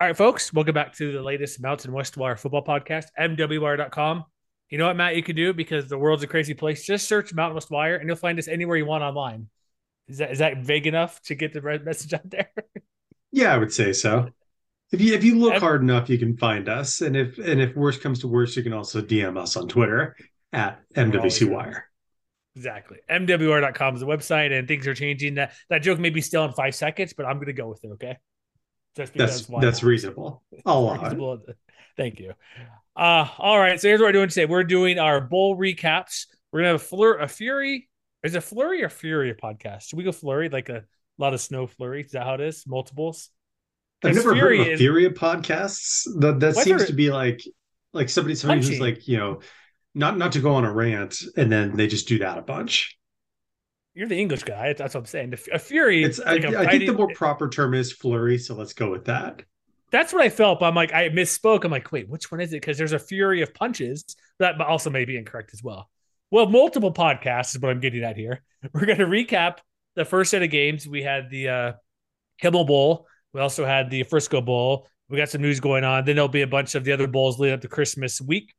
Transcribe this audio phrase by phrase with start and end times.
[0.00, 4.24] All right, folks, welcome back to the latest Mountain West Wire football podcast, MWWire.com.
[4.70, 6.86] You know what, Matt, you can do because the world's a crazy place.
[6.86, 9.48] Just search Mountain West Wire and you'll find us anywhere you want online.
[10.06, 12.50] Is that is that vague enough to get the right message out there?
[13.30, 14.30] Yeah, I would say so.
[14.90, 17.76] If you if you look hard enough, you can find us, and if and if
[17.76, 20.16] worst comes to worst, you can also DM us on Twitter
[20.54, 21.90] at MWC Wire.
[22.56, 22.96] Exactly.
[23.10, 25.34] MWR.com is the website and things are changing.
[25.34, 27.84] That that joke may be still in five seconds, but I'm going to go with
[27.84, 28.16] it, okay?
[28.98, 30.42] Just That's why that's reasonable.
[30.66, 30.92] I'll.
[30.92, 31.40] Reasonable.
[31.96, 32.32] Thank you.
[32.96, 33.80] Uh, all right.
[33.80, 34.46] So here's what we're doing today.
[34.46, 36.26] We're doing our bowl recaps.
[36.52, 37.88] We're gonna have a flur a fury.
[38.24, 39.88] Is it flurry or fury podcast?
[39.88, 40.82] Should we go flurry like a
[41.16, 42.02] lot of snow flurry?
[42.02, 42.66] Is that how it is?
[42.66, 43.30] Multiples.
[44.02, 46.08] I've never Fury heard of Fury of podcasts.
[46.20, 47.40] That that seems to be like
[47.92, 49.40] like somebody somebody who's like you know
[49.94, 52.97] not not to go on a rant and then they just do that a bunch.
[53.98, 54.74] You're the English guy.
[54.74, 55.34] That's what I'm saying.
[55.52, 56.04] A fury.
[56.04, 58.92] It's I, like a I think the more proper term is flurry, so let's go
[58.92, 59.42] with that.
[59.90, 60.60] That's what I felt.
[60.60, 61.64] But I'm like, I misspoke.
[61.64, 62.60] I'm like, wait, which one is it?
[62.60, 64.04] Because there's a fury of punches
[64.38, 65.90] that also may be incorrect as well.
[66.30, 68.44] Well, multiple podcasts is what I'm getting at here.
[68.72, 69.56] We're going to recap
[69.96, 70.86] the first set of games.
[70.86, 71.72] We had the uh,
[72.40, 73.04] Kimmel Bowl.
[73.32, 74.86] We also had the Frisco Bowl.
[75.08, 76.04] We got some news going on.
[76.04, 78.54] Then there'll be a bunch of the other bowls leading up to Christmas week.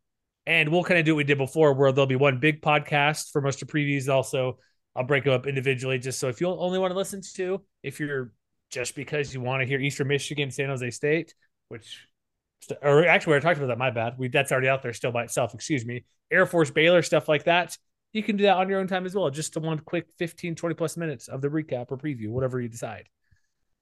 [0.45, 3.31] And we'll kind of do what we did before, where there'll be one big podcast
[3.31, 4.13] for most of the previews.
[4.13, 4.57] Also,
[4.99, 8.01] I'll break them up individually just so if you only want to listen to, if
[8.01, 8.33] you're
[8.69, 11.33] just because you want to hear Eastern Michigan, San Jose State,
[11.69, 12.05] which,
[12.81, 13.77] or actually, we already talked about that.
[13.77, 14.15] My bad.
[14.17, 15.53] We that's already out there still by itself.
[15.53, 16.03] Excuse me.
[16.29, 17.77] Air Force Baylor stuff like that.
[18.11, 19.29] You can do that on your own time as well.
[19.29, 22.67] Just to one quick 15, 20 plus minutes of the recap or preview, whatever you
[22.67, 23.07] decide.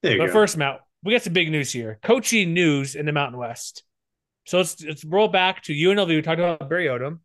[0.02, 0.32] There you But go.
[0.34, 1.98] first, Matt, we got some big news here.
[2.00, 3.82] Coaching news in the Mountain West.
[4.46, 6.06] So let's let's roll back to UNLV.
[6.06, 7.18] We talked about Barry Odom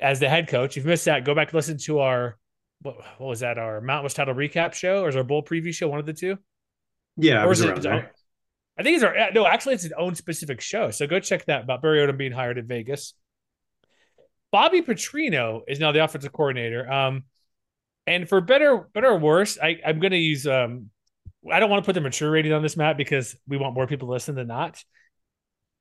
[0.00, 0.78] as the head coach.
[0.78, 2.38] If you missed that, go back and listen to our
[2.82, 3.58] what, what was that?
[3.58, 6.12] Our Mountain West title recap show, or is our bowl preview show one of the
[6.12, 6.38] two?
[7.18, 7.86] yeah, I or was is it
[8.78, 9.44] I think it's our no.
[9.44, 10.90] Actually, it's its own specific show.
[10.90, 13.14] So go check that about Barry Odom being hired in Vegas.
[14.52, 16.90] Bobby Petrino is now the offensive coordinator.
[16.90, 17.24] Um,
[18.06, 20.46] and for better, better or worse, I, I'm going to use.
[20.46, 20.90] Um,
[21.50, 23.86] I don't want to put the mature rating on this, Matt, because we want more
[23.86, 24.82] people to listen than not.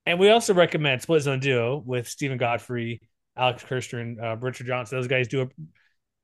[0.05, 3.01] And we also recommend Split Zone Duo with Stephen Godfrey,
[3.35, 4.97] Alex Kirshner, uh, Richard Johnson.
[4.97, 5.51] Those guys do an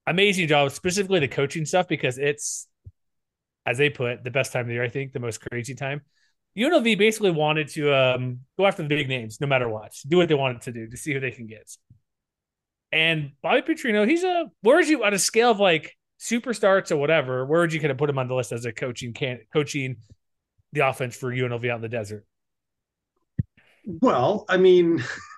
[0.08, 2.68] amazing job, specifically the coaching stuff, because it's,
[3.66, 4.84] as they put, the best time of the year.
[4.84, 6.02] I think the most crazy time.
[6.58, 10.28] UNLV basically wanted to um, go after the big names, no matter what, do what
[10.28, 11.70] they wanted to do to see who they can get.
[12.92, 16.96] And Bobby Petrino, he's a where would you on a scale of like superstar to
[16.96, 19.40] whatever, where would you kind of put him on the list as a coaching can
[19.52, 19.98] coaching
[20.74, 22.24] the offense for UNLV out in the desert?
[23.86, 25.04] Well, I mean,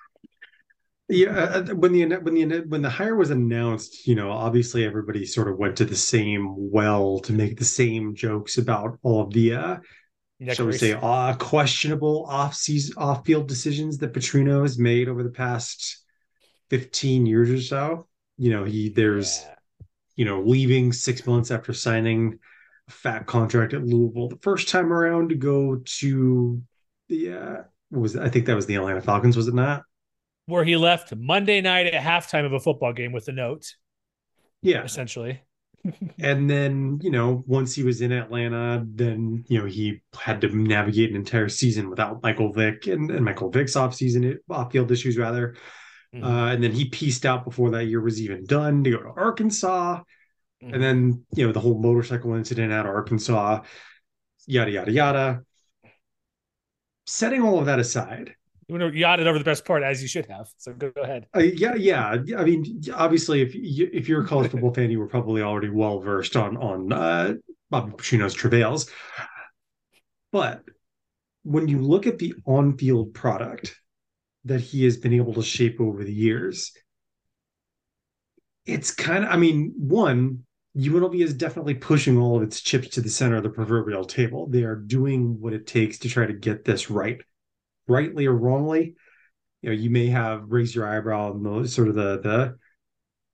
[1.08, 5.24] yeah, uh, when the when the when the hire was announced, you know, obviously everybody
[5.24, 9.32] sort of went to the same well to make the same jokes about all of
[9.32, 9.76] the, uh,
[10.52, 15.22] shall we say, uh, questionable off season off field decisions that Petrino has made over
[15.22, 16.04] the past
[16.70, 18.08] fifteen years or so.
[18.36, 19.54] You know, he there's Yeah.
[20.16, 22.38] you know leaving six months after signing
[22.88, 26.62] a fat contract at Louisville the first time around to go to
[27.08, 28.16] the uh, what was?
[28.16, 29.82] I think that was the Atlanta Falcons, was it not?
[30.46, 33.74] Where he left Monday night at halftime of a football game with a note,
[34.62, 35.40] Yeah, essentially.
[36.18, 40.48] and then, you know, once he was in Atlanta, then, you know, he had to
[40.48, 44.90] navigate an entire season without Michael Vick and, and Michael Vick's off season, off field
[44.90, 45.54] issues rather.
[46.14, 46.24] Mhm.
[46.24, 49.08] Uh, and then he pieced out before that year was even done to go to
[49.10, 50.02] Arkansas.
[50.62, 50.74] Mhm.
[50.74, 53.62] And then, you know, the whole motorcycle incident at Arkansas,
[54.46, 55.42] yada, yada, yada.
[57.06, 58.36] Setting all of that aside,
[58.68, 60.48] you know, yachted over the best part as you should have.
[60.56, 61.26] So go, go ahead.
[61.36, 62.16] uh, yeah, yeah.
[62.36, 65.70] I mean, obviously, if you, if you're a college football fan, you were probably already
[65.70, 67.34] well versed on on uh,
[67.70, 68.90] Bobby Petrino's travails.
[70.32, 70.62] But
[71.44, 73.76] when you look at the on field product
[74.44, 76.72] that he has been able to shape over the years,
[78.64, 79.30] it's kind of.
[79.30, 80.44] I mean, one
[80.76, 84.46] UNLV is definitely pushing all of its chips to the center of the proverbial table.
[84.48, 87.20] They are doing what it takes to try to get this right,
[87.88, 88.94] rightly or wrongly
[89.62, 92.56] you know you may have raised your eyebrow on the sort of the the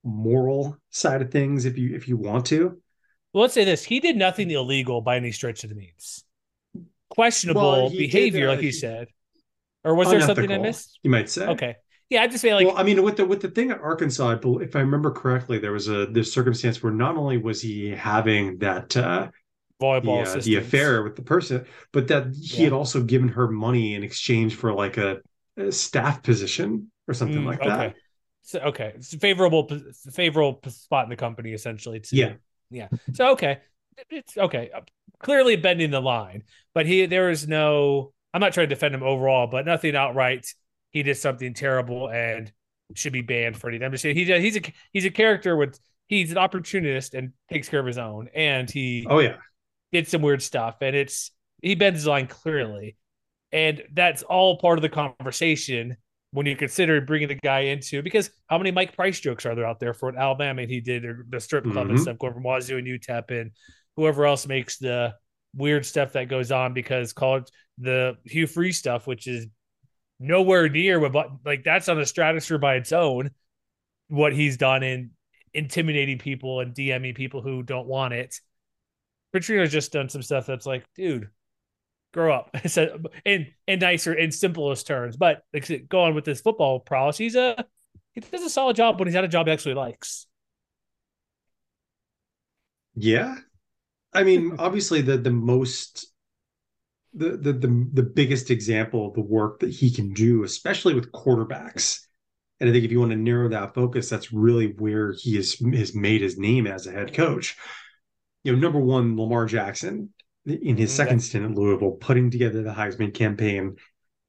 [0.05, 2.81] moral side of things if you if you want to
[3.33, 6.25] Well, let's say this: he did nothing illegal by any stretch of the means.
[7.09, 9.09] Questionable Well, behavior, did, uh, like you he- said.
[9.85, 10.99] Or was there something I missed?
[11.03, 11.77] you might say Okay.
[12.11, 14.37] Yeah, I just feel like well i mean with the with the thing at arkansas
[14.61, 18.59] if i remember correctly there was a this circumstance where not only was he having
[18.59, 19.31] that uh
[20.01, 22.65] the, volleyball uh, the affair with the person but that he Yeah.
[22.65, 25.19] had also given her money in exchange for like a,
[25.57, 27.95] a staff position or something Mm, like that Okay.
[28.43, 29.69] So okay, it's a favorable
[30.13, 32.01] favorable spot in the company essentially.
[32.01, 32.35] To, Yeah.
[32.71, 32.89] yeah.
[33.13, 33.61] So okay,
[34.11, 34.71] it's okay.
[34.75, 34.81] Uh,
[35.21, 36.43] Clearly bending the line,
[36.75, 38.13] but he there is no.
[38.35, 40.53] I'm not trying to defend him overall, but nothing outright.
[40.91, 42.51] He did something terrible and
[42.97, 43.85] should be banned for anything.
[43.87, 44.63] I'm just saying he he's a
[44.93, 49.11] he's a character with he's an opportunist and takes care of his own, and he
[49.11, 49.37] oh yeah
[49.93, 51.31] did some weird stuff, and it's
[51.63, 52.97] he bends his line clearly,
[53.53, 55.97] and that's all part of the conversation
[56.33, 59.67] when you consider bringing the guy into because how many Mike Price jokes are there
[59.67, 62.03] out there for what Alabama and he did or the strip club and Mhm.
[62.03, 63.51] stuff going from Wazoo and UTEP and
[63.97, 65.15] whoever else makes the
[65.55, 67.45] weird stuff that goes on because college
[67.77, 69.47] the Hugh Freeze stuff, which is
[70.19, 73.31] nowhere near what like that's on a stratosphere by its own.
[74.09, 75.11] What he's done in
[75.53, 78.41] intimidating people and DMing people who don't want it.
[79.35, 81.29] Petrino's just done some stuff that's like, dude,
[82.13, 82.57] grow up.
[82.69, 85.17] So, in in nicer, in simplest terms.
[85.17, 87.19] But like, I said, go on with this football prowess.
[87.19, 87.65] He's a
[88.13, 90.27] he does a solid job when he's at a job he actually likes.
[92.95, 93.37] Yeah.
[94.13, 96.09] I mean, obviously the the most
[97.15, 101.13] the, the the the biggest example of the work that he can do, especially with
[101.13, 102.01] quarterbacks.
[102.61, 105.55] And I think if you want to narrow that focus, that's really where he has
[105.75, 107.57] has made his name as a head coach.
[108.45, 110.11] You know, number one, Lamar Jackson
[110.47, 113.77] in his second that- stint at Louisville, putting together the Heisman campaign,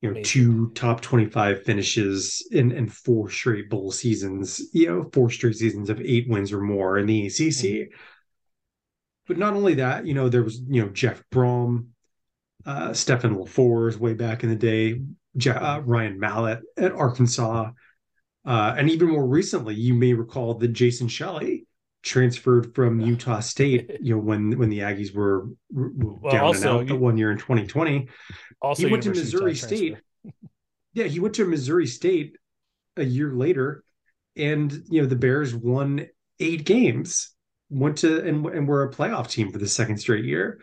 [0.01, 0.24] you know, Amazing.
[0.24, 5.89] two top 25 finishes in, in four straight bowl seasons, you know, four straight seasons
[5.89, 7.89] of eight wins or more in the ACC.
[9.27, 11.88] But not only that, you know, there was, you know, Jeff Brohm,
[12.65, 15.01] uh, Stefan LeFors way back in the day,
[15.38, 17.71] Je- uh, Ryan Mallett at Arkansas.
[18.45, 21.65] Uh, and even more recently, you may recall that Jason Shelley
[22.03, 26.81] transferred from Utah State, you know, when when the Aggies were, were down also, and
[26.81, 28.07] out the one year in 2020
[28.61, 29.97] Also, he went to University of Missouri State.
[30.95, 32.38] Yeah, he went to Missouri State
[32.97, 33.83] a year later,
[34.35, 36.07] and you know the Bears won
[36.39, 37.31] eight games,
[37.71, 40.59] went to and and were a playoff team for the second straight year.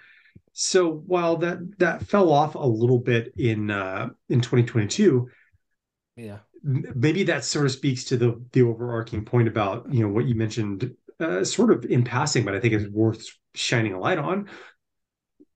[0.52, 5.28] So while that that fell off a little bit in uh, in 2022,
[6.16, 6.38] Yeah.
[6.62, 10.34] maybe that sort of speaks to the the overarching point about you know what you
[10.34, 13.24] mentioned, uh, sort of in passing, but I think it's worth
[13.54, 14.48] shining a light on.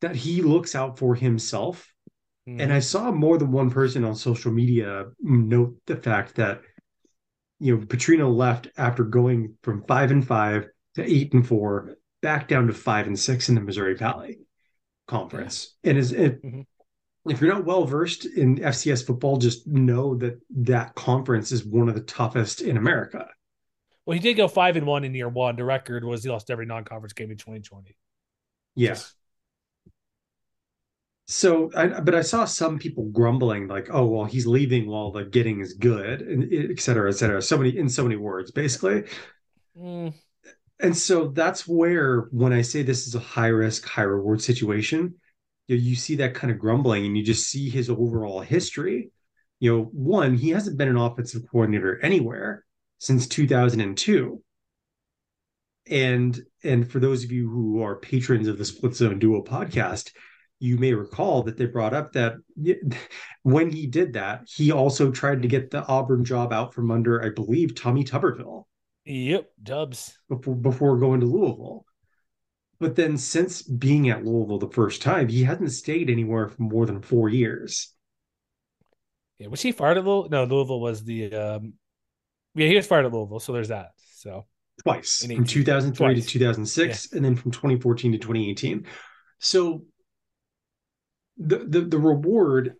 [0.01, 1.91] That he looks out for himself
[2.47, 6.61] and I saw more than one person on social media note the fact that
[7.59, 10.67] you know Petrino left after going from five and five
[10.97, 14.41] to eight and four, back down to five and six in the Missouri Valley
[15.09, 15.75] Conference.
[15.85, 16.67] And is it, Mhm.
[17.31, 21.89] if you're not well versed in FCS football, just know that that conference is one
[21.89, 23.27] of the toughest in America.
[24.07, 25.57] Well, he did go five and one in year one.
[25.57, 27.97] The record was he lost every non-conference game in 2020.
[28.77, 28.99] Yeah.
[31.27, 35.25] So, I, but I saw some people grumbling, like, "Oh, well, he's leaving while the
[35.25, 37.41] getting is good," and et cetera, et cetera.
[37.41, 39.05] So many in so many words, basically.
[39.77, 40.15] Mm,
[40.81, 45.15] And so that's where, when I say this is a high risk, high reward situation,
[45.69, 49.11] you, you see that kind of grumbling, and you just see his overall history.
[49.61, 52.65] You know, one, he hasn't been an offensive coordinator anywhere
[53.05, 54.43] since 2002.
[55.91, 60.13] And and for those of you who are patrons of the Split Zone Duo podcast,
[60.59, 62.35] you may recall that they brought up that
[63.43, 67.23] when he did that, he also tried to get the Auburn job out from under,
[67.23, 68.65] I believe, Tommy Tuberville
[69.05, 70.19] yep, Dubs.
[70.29, 71.85] before before going to Louisville.
[72.81, 76.87] But then since being at Louisville the first time, he hasn't stayed anywhere for more
[76.87, 77.95] than four years.
[79.39, 80.31] Yeah, was he fired at Louisville?
[80.31, 81.75] No, Louisville was the um
[82.55, 83.91] yeah, he was fired at Louisville, so there's that.
[84.17, 84.47] So
[84.83, 85.47] twice In from 18.
[85.47, 86.25] 2003 Twice.
[86.25, 88.85] to 2006 and then from 2014 to 2018
[89.39, 89.85] so
[91.37, 92.75] the, the the reward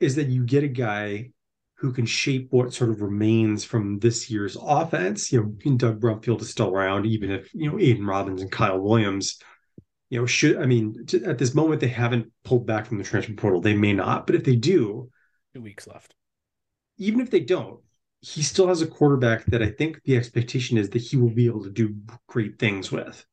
[0.00, 1.30] is that you get a guy
[1.76, 6.40] who can shape what sort of remains from this year's offense you know doug brumfield
[6.40, 9.38] is still around even if you know aiden robbins and kyle williams
[10.08, 13.04] you know should i mean to, at this moment they haven't pulled back from the
[13.04, 15.10] transfer portal they may not but if they do
[15.54, 16.14] two weeks left.
[16.96, 17.80] even if they don't,
[18.24, 21.46] he still has a quarterback that I think the expectation is that he will be
[21.46, 21.94] able to do
[22.26, 23.24] great things with.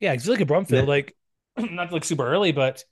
[0.00, 0.82] Yeah, you look at Brumfield, Yeah.
[0.82, 1.16] like
[1.58, 2.84] not like super early, but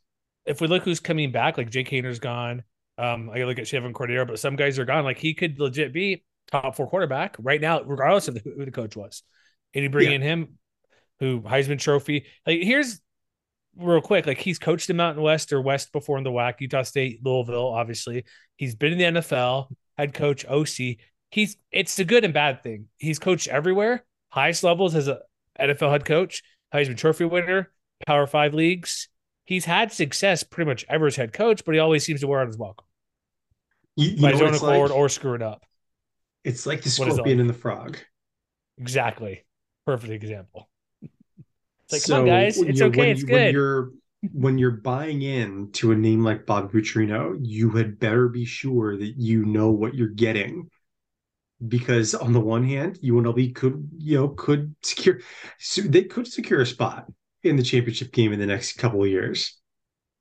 [0.47, 2.63] if we look who's coming back, like Jake Haener's gone.
[2.97, 5.05] Um, I look at Chevan Cordeiro, but some guys are gone.
[5.05, 8.95] Like he could legit be top four quarterback right now, regardless of who the coach
[8.97, 9.23] was.
[9.75, 10.17] And you bring Yeah.
[10.17, 10.59] in him,
[11.21, 12.27] who Heisman Trophy.
[12.47, 13.01] Like here's
[13.77, 16.83] real quick, like he's coached in Mountain West or West before in the WAC, Utah
[16.83, 18.25] State, Louisville, obviously.
[18.57, 20.97] He's been in the NFL, head coach, OC.
[21.31, 22.87] He's it's a good and bad thing.
[22.99, 25.21] He's coached everywhere, highest levels as a
[25.61, 27.71] NFL head coach, Heisman Trophy winner,
[28.07, 29.09] Power Five leagues.
[29.45, 32.41] He's had success pretty much ever as head coach, but he always seems to wear
[32.41, 32.87] out his welcome
[33.97, 34.99] You, you by know his own it's accord like?
[34.99, 35.65] or screwing up.
[36.45, 37.99] It's like the scorpion and the frog.
[38.79, 39.45] Exactly.
[39.87, 40.69] Perfect example.
[41.03, 42.59] It's like, So, come on, guys.
[42.59, 42.99] It's okay.
[42.99, 43.53] when It's you- When good.
[43.55, 43.91] you're
[44.33, 48.97] when you're buying in to a name like Bob Petrino, you had better be sure
[48.97, 50.69] that you know what you're getting.
[51.67, 55.21] Because on the one hand, UNLV could, you know, could secure
[55.85, 57.07] they could secure a spot
[57.43, 59.59] in the championship game in the next couple of years.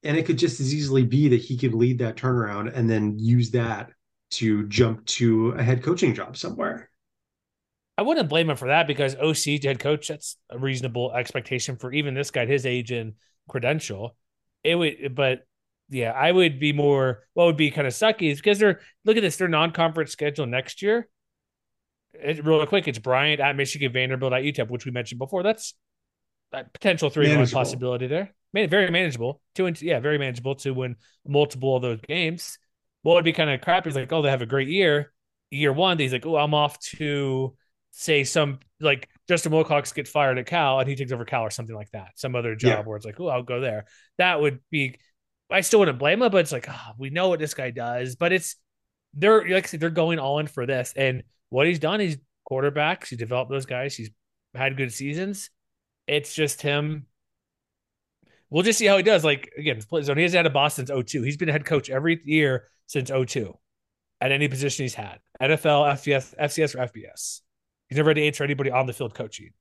[0.03, 3.17] And it could just as easily be that he could lead that turnaround and then
[3.17, 3.91] use that
[4.31, 6.89] to jump to a head coaching job somewhere.
[7.97, 11.93] I wouldn't blame him for that because OC head coach, that's a reasonable expectation for
[11.93, 13.13] even this guy at his age and
[13.47, 14.15] credential.
[14.63, 15.45] It would, but
[15.89, 19.17] yeah, I would be more, what would be kind of sucky is because they're, look
[19.17, 21.07] at this, their non conference schedule next year.
[22.13, 25.43] It, real quick, it's Bryant at Michigan, Vanderbilt at UTEP, which we mentioned before.
[25.43, 25.73] That's
[26.51, 28.33] a potential three one possibility there.
[28.53, 29.41] Man, very manageable.
[29.55, 30.95] Two and yeah, very manageable to win
[31.27, 32.59] multiple of those games.
[33.01, 35.11] What would be kind of crappy is like, oh, they have a great year.
[35.49, 37.55] Year one, he's like, oh, I'm off to
[37.91, 41.49] say some like Justin Wilcox gets fired at Cal and he takes over Cal or
[41.49, 42.11] something like that.
[42.15, 42.81] Some other job Yeah.
[42.83, 43.85] where it's like, oh, I'll go there.
[44.17, 44.97] That would be.
[45.49, 48.15] I still wouldn't blame him, but it's like, oh, we know what this guy does.
[48.15, 48.55] But it's
[49.13, 52.17] they're like they're going all in for this, and what he's done, he's
[52.49, 53.07] quarterbacks.
[53.09, 53.95] he developed those guys.
[53.95, 54.09] He's
[54.55, 55.49] had good seasons.
[56.07, 57.05] It's just him.
[58.49, 59.23] We'll just see how he does.
[59.23, 60.17] Like again, split zone.
[60.17, 61.21] He hasn't had a boss since 02.
[61.23, 63.53] He's been a head coach every year since 02
[64.21, 65.19] at any position he's had.
[65.41, 67.41] NFL, FBS, FCS, or FBS.
[67.89, 69.51] He's never had to answer anybody on the field coaching.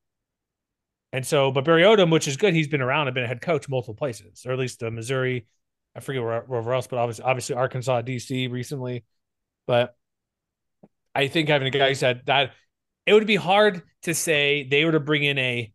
[1.12, 3.42] And so, but Barry Odom, which is good, he's been around and been a head
[3.42, 5.46] coach multiple places, or at least the Missouri,
[5.94, 9.04] I forget where, wherever else, but obviously, obviously Arkansas, DC recently.
[9.66, 9.94] But
[11.14, 12.52] I think having a guy who said that
[13.04, 15.72] it would be hard to say they were to bring in a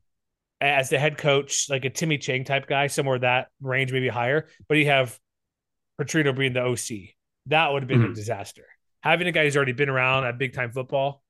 [0.60, 4.48] as the head coach, like a Timmy Chang type guy, somewhere that range maybe higher,
[4.68, 5.20] but you have
[6.02, 7.16] Petrino being the OC.
[7.46, 8.16] That would have been a Mhm.
[8.16, 8.66] disaster.
[9.04, 11.24] Having a guy who's already been around at big time football,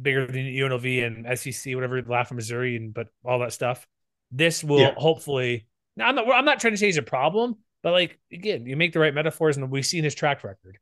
[0.00, 3.86] bigger than UNLV and SEC, whatever, laugh from Missouri and but all that stuff.
[4.30, 4.94] This will Yeah.
[4.96, 5.66] hopefully.
[5.96, 6.30] Now, I'm not.
[6.30, 9.14] I'm not trying to say he's a problem, but like again, you make the right
[9.14, 10.78] metaphors, and we've seen his track record.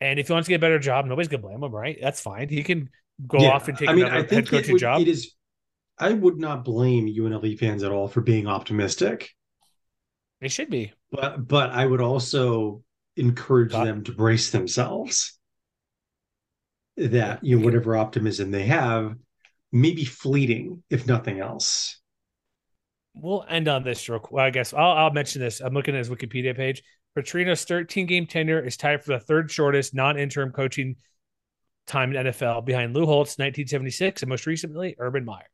[0.00, 1.98] And if he wants to get a better job, nobody's gonna blame him, right?
[2.00, 2.48] That's fine.
[2.48, 2.88] He can
[3.26, 5.00] go Yeah, off and take I mean, another I think it, coaching would, job.
[5.00, 5.34] it is.
[5.98, 9.30] I would not blame UNLV fans at all for being optimistic,
[10.40, 10.92] They should be.
[11.10, 12.82] but but I would also
[13.16, 15.35] encourage Got- them to brace themselves.
[16.96, 19.16] That you know whatever optimism they have
[19.72, 22.00] may be fleeting, if nothing else.
[23.14, 24.42] We'll end on this real quick.
[24.42, 25.60] I guess I'll, I'll mention this.
[25.60, 26.82] I'm looking at his Wikipedia page.
[27.16, 30.96] Petrino's 13 game tenure is tied for the third shortest non interim coaching
[31.86, 35.48] time in NFL behind Lou Holtz, 1976, and most recently, Urban Meyer.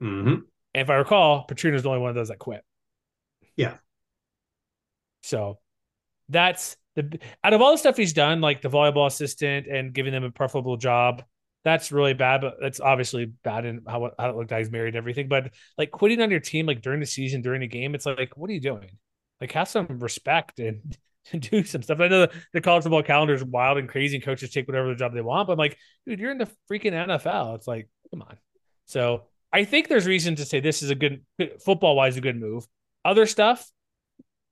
[0.00, 0.42] hmm And
[0.74, 2.62] if I recall, Petrino's the only one of those that quit.
[3.56, 3.78] Yeah.
[5.22, 5.58] So
[6.28, 10.12] that's the out of all the stuff he's done, like the volleyball assistant and giving
[10.12, 11.22] them a preferable job,
[11.64, 12.40] that's really bad.
[12.40, 15.28] But that's obviously bad in how, how it looked like he's married and everything.
[15.28, 18.36] But like quitting on your team, like during the season, during the game, it's like,
[18.36, 18.90] what are you doing?
[19.40, 20.96] Like have some respect and,
[21.40, 22.00] do some stuff.
[22.00, 24.88] I know the, the college football calendar is wild and crazy, and coaches take whatever
[24.88, 25.46] the job they want.
[25.46, 25.76] But I'm like,
[26.06, 27.56] dude, you're in the freaking NFL.
[27.56, 28.38] It's like, come on.
[28.86, 31.24] So I think there's reason to say this is a good
[31.64, 32.66] football wise a good move.
[33.04, 33.70] Other stuff,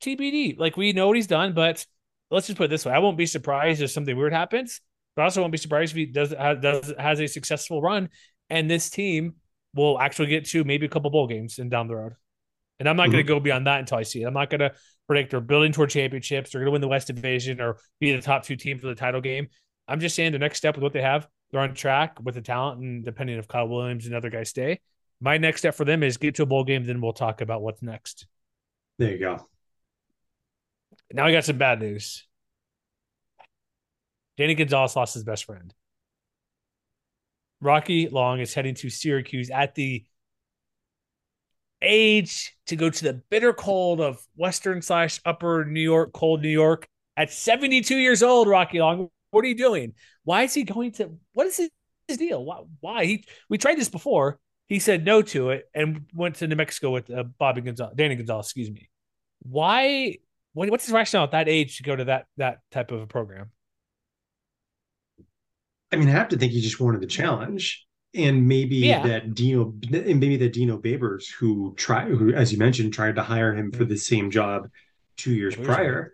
[0.03, 0.59] TBD.
[0.59, 1.87] Like we know what he's done, but
[2.31, 4.81] let's just put it this way: I won't be surprised if something weird happens,
[5.15, 8.09] but I also won't be surprised if he does has, does has a successful run,
[8.51, 9.35] and this team
[9.75, 12.15] will actually get to maybe a couple bowl games and down the road.
[12.79, 13.27] And I'm not going Mhm.
[13.27, 14.27] to go beyond that until I see it.
[14.27, 14.73] I'm not going to
[15.07, 16.51] predict they're building toward championships.
[16.51, 18.95] They're going to win the West Division or be the top two team for the
[18.95, 19.49] title game.
[19.89, 22.43] I'm just saying the next step with what they have, they're on track with the
[22.43, 24.81] talent, and depending if Kyle Williams and other guys stay,
[25.21, 26.85] my next step for them is get to a bowl game.
[26.85, 28.27] Then we'll talk about what's next.
[28.99, 29.49] There you go.
[31.13, 32.27] Now I got some bad news.
[34.37, 35.73] Danny Gonzalez lost his best friend.
[37.61, 40.05] Rocky Long is heading to Syracuse at the
[41.83, 46.49] age to go to the bitter cold of Western slash Upper New York, cold New
[46.49, 46.87] York
[47.17, 48.49] at 72 years old.
[48.49, 49.95] Rocky Long, what are you doing?
[50.25, 51.19] Why is he going to?
[51.33, 51.57] What is
[52.09, 52.45] his, deal?
[52.45, 52.63] Why?
[52.81, 53.25] Why he?
[53.49, 54.39] We tried this before.
[54.69, 58.17] He said no to it and went to New Mexico with uh, Bobby Gonzalez, Danny
[58.17, 58.47] Gonzalez.
[58.47, 58.91] Excuse me.
[59.43, 60.19] Why?
[60.57, 63.07] What, what's his rationale at that age to go to that that type of a
[63.07, 63.51] program?
[65.93, 69.07] I mean, I have to think he just wanted the challenge, and maybe Yeah.
[69.07, 73.23] that Dino, and maybe that Dino Babers, who tried, who as you mentioned, tried to
[73.23, 74.69] hire him for the same job
[75.17, 76.13] two years Two years prior.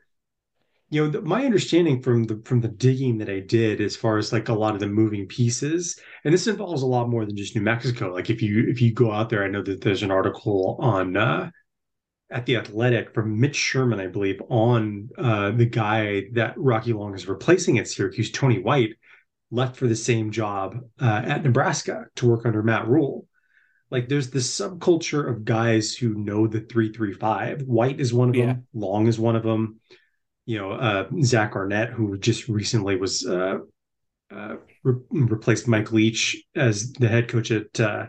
[0.91, 4.19] You know, the, my understanding from the from the digging that I did, as far
[4.19, 7.37] as like a lot of the moving pieces, and this involves a lot more than
[7.37, 8.13] just New Mexico.
[8.13, 11.17] Like if you if you go out there, I know that there's an article on
[11.17, 11.51] uh,
[12.33, 17.15] at the Athletic from Mitch Sherman, I believe, on uh, the guy that Rocky Long
[17.15, 18.95] is replacing at Syracuse, Tony White,
[19.51, 23.27] left for the same job uh, at Nebraska to work under Matt Rhule.
[23.91, 27.63] Like there's this subculture of guys who know the three three five.
[27.63, 28.47] White is one of Yeah.
[28.47, 28.67] them.
[28.73, 29.81] Long is one of them.
[30.47, 33.59] You know, uh, Zach Arnett, who just recently was uh,
[34.35, 38.07] uh, re- replaced Mike Leach as the head coach at uh,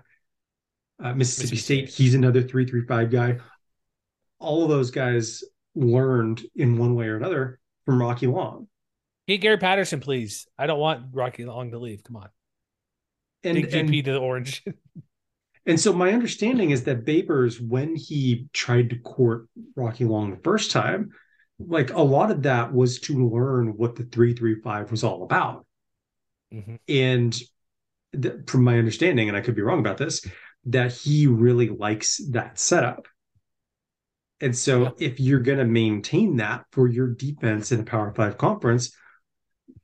[1.03, 1.89] uh, Mississippi Mississippi State.
[1.89, 2.03] State.
[2.03, 3.39] He's another three three five guy.
[4.43, 8.67] All of those guys learned in one way or another from Rocky Long.
[9.27, 10.47] Get Gary Patterson, please.
[10.57, 12.03] I don't want Rocky Long to leave.
[12.03, 12.29] Come on,
[13.43, 14.63] And, big and GP to the orange.
[15.65, 19.47] And so my understanding is that Babers, when he tried to court
[19.77, 21.12] Rocky Long the first time,
[21.57, 25.65] like a lot of that was to learn what the 335 was all about.
[26.53, 26.79] Mhm.
[26.89, 27.41] And
[28.21, 30.27] th- from my understanding, and I could be wrong about this,
[30.65, 33.08] that he really likes that setup.
[34.43, 38.38] And so if you're going to maintain that for your defense in a Power 5
[38.38, 38.93] conference,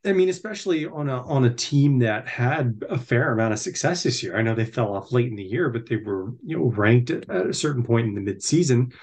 [0.05, 4.03] I mean, especially on a on a team that had a fair amount of success
[4.03, 4.37] this year.
[4.37, 7.09] I know they fell off late in the year, but they were you know ranked
[7.09, 8.93] at, at a certain point in the midseason.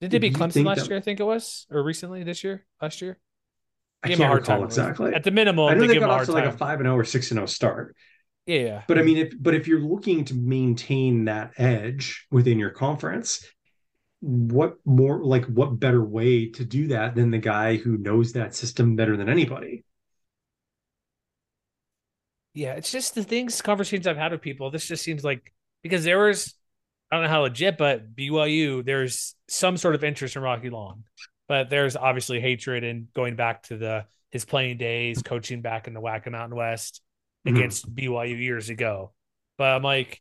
[0.00, 0.98] Did they beat Clemson last that- year?
[0.98, 3.18] I think it was, or recently this year, last year.
[4.02, 5.14] I Give 'em a can't recall exactly.
[5.14, 6.58] At the minimum, I know they, they got off to like a time.
[6.58, 7.96] five and zero or six and zero start.
[8.46, 8.82] Yeah, yeah.
[8.86, 13.46] But I mean, if but if you're looking to maintain that edge within your conference,
[14.24, 18.54] what more like what better way to do that than the guy who knows that
[18.54, 19.84] system better than anybody?
[22.52, 24.70] Yeah, it's just the things, conversations I've had with people.
[24.70, 26.54] This just seems like because there was,
[27.10, 31.04] I don't know how legit, but BYU, there's some sort of interest in Rocky Long,
[31.48, 35.94] but there's obviously hatred and going back to the his playing days, coaching back in
[35.94, 37.02] the Wacker Mountain West
[37.46, 37.50] Mhm.
[37.56, 39.12] against BYU years ago.
[39.58, 40.20] But I'm like,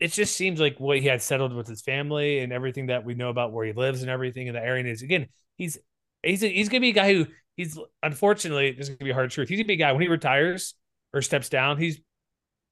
[0.00, 3.14] it just seems like what he had settled with his family and everything that we
[3.14, 4.84] know about where he lives and everything in the area.
[4.90, 5.78] Is again, he's
[6.22, 9.14] he's a, he's gonna be a guy who he's unfortunately this is gonna be a
[9.14, 9.48] hard truth.
[9.48, 10.74] He's gonna be a guy when he retires
[11.12, 12.00] or steps down, he's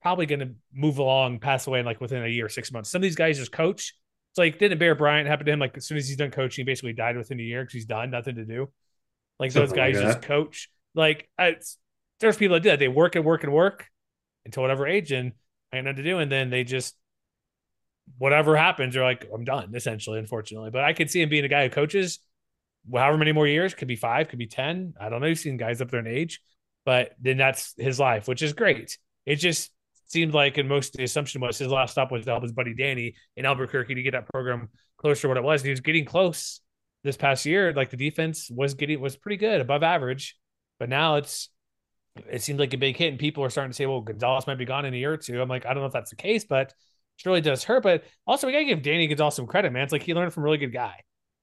[0.00, 2.90] probably gonna move along, pass away in like within a year, or six months.
[2.90, 3.94] Some of these guys just coach.
[4.32, 5.58] It's like didn't Bear Bryant happen to him?
[5.58, 7.86] Like as soon as he's done coaching, he basically died within a year because he's
[7.86, 8.70] done, nothing to do.
[9.38, 10.70] Like those like guys just coach.
[10.94, 11.76] Like it's,
[12.20, 12.78] there's people that do that.
[12.78, 13.86] They work and work and work
[14.46, 15.32] until whatever age and
[15.72, 16.96] I ain't nothing to do, and then they just
[18.16, 20.70] whatever happens, you're like, I'm done, essentially, unfortunately.
[20.70, 22.20] But I could see him being a guy who coaches
[22.92, 24.94] however many more years, could be five, could be 10.
[25.00, 25.26] I don't know.
[25.26, 26.40] You've seen guys up there in age,
[26.84, 28.98] but then that's his life, which is great.
[29.26, 29.70] It just
[30.06, 32.74] seemed like, and most the assumption was his last stop was to help his buddy
[32.74, 35.60] Danny in Albuquerque to get that program closer to what it was.
[35.60, 36.60] And he was getting close
[37.04, 37.72] this past year.
[37.72, 40.36] Like the defense was getting, was pretty good, above average.
[40.78, 41.50] But now it's,
[42.30, 44.58] it seems like a big hit, and people are starting to say, well, Gonzalez might
[44.58, 45.40] be gone in a year or two.
[45.40, 46.72] I'm like, I don't know if that's the case, but
[47.18, 47.82] it really does hurt.
[47.82, 49.82] But also, we got to give Danny Gonzalez some credit, man.
[49.82, 50.94] It's like he learned from a really good guy,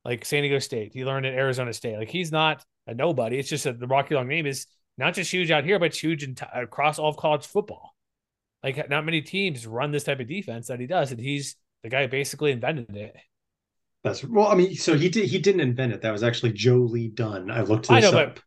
[0.04, 0.94] like San Diego State.
[0.94, 1.98] He learned at Arizona State.
[1.98, 3.38] Like he's not a nobody.
[3.38, 6.00] It's just that the Rocky Long name is not just huge out here, but it's
[6.00, 7.96] huge in t- across all of college football.
[8.64, 11.90] Like not many teams run this type of defense that he does, and he's the
[11.90, 13.16] guy who basically invented it.
[14.04, 16.02] That's well, I mean, so he did he didn't invent it.
[16.02, 17.52] That was actually Joe Lee Dunn.
[17.52, 18.36] I looked I this know, up.
[18.36, 18.44] but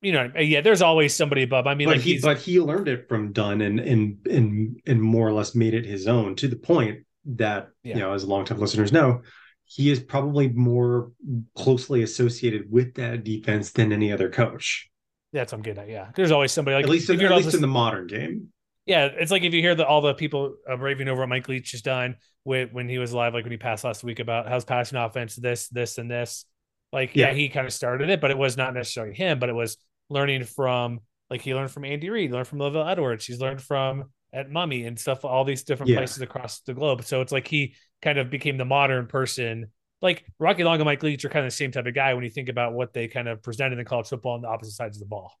[0.00, 1.66] you know, yeah, there's always somebody above.
[1.66, 5.00] I mean, but like he but he learned it from Dunn and and and and
[5.02, 7.94] more or less made it his own to the point that Yeah.
[7.96, 9.22] you know, as longtime listeners know,
[9.64, 11.12] he is probably more
[11.54, 14.88] closely associated with that defense than any other coach.
[15.32, 15.88] that's what I'm getting at.
[15.88, 18.06] Yeah, there's always somebody like at least if in, you're at least in the modern
[18.06, 18.48] game.
[18.86, 21.48] Yeah, it's like if you hear that all the people uh, raving over what Mike
[21.48, 24.48] Leach has done with when he was live, like when he passed last week about
[24.48, 26.46] how's passing offense, this, this, and this.
[26.92, 27.34] Like, yeah, Yeah.
[27.34, 29.76] he kind of started it, but it was not necessarily him, but it was
[30.10, 34.10] learning from like he learned from Andy Reid, learned from LaVell Edwards, he's learned from
[34.32, 35.98] Hal Mumme and stuff, all these different Yeah.
[35.98, 37.04] places across the globe.
[37.04, 39.70] So it's like he kind of became the modern person.
[40.02, 42.24] Like Rocky Long and Mike Leach are kind of the same type of guy when
[42.24, 44.96] you think about what they kind of presented in college football on the opposite sides
[44.96, 45.38] of the ball.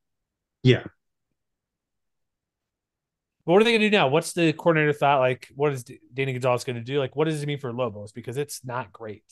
[0.62, 0.84] Yeah.
[3.46, 4.08] But what are they going to do now?
[4.08, 5.20] What's the coordinator thought?
[5.20, 6.98] Like, what is Danny Gonzalez going to do?
[6.98, 8.12] Like, what does it mean for Lobos?
[8.12, 9.24] Because it's not great.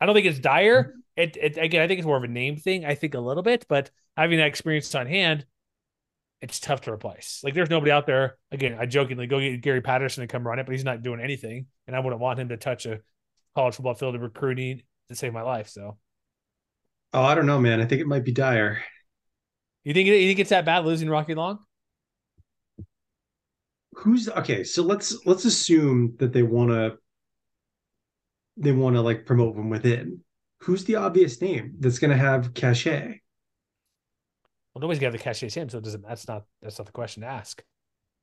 [0.00, 0.84] I don't think it's dire.
[0.84, 0.98] Mm-hmm.
[1.16, 2.84] It, it again, I think it's more of a name thing.
[2.84, 5.46] I think a little bit, but having that experience on hand,
[6.40, 7.40] it's tough to replace.
[7.44, 8.36] Like, there's nobody out there.
[8.50, 11.20] Again, I jokingly go get Gary Patterson to come run it, but he's not doing
[11.20, 13.00] anything, and I wouldn't want him to touch a
[13.54, 15.68] college football field of recruiting to save my life.
[15.68, 15.98] So,
[17.12, 17.80] Oh, I don't know, man.
[17.80, 18.82] I think it might be dire.
[19.84, 21.58] you think you think it's that bad losing Rocky Long?
[23.94, 24.62] Who's okay?
[24.64, 26.96] So let's let's assume that they want to
[28.56, 30.20] they want to like promote from within.
[30.60, 33.20] Who's the obvious name that's going to have cachet?
[34.74, 36.06] Well, nobody's gonna have the cachet Sam, so it doesn't.
[36.06, 37.62] That's not that's not the question to ask.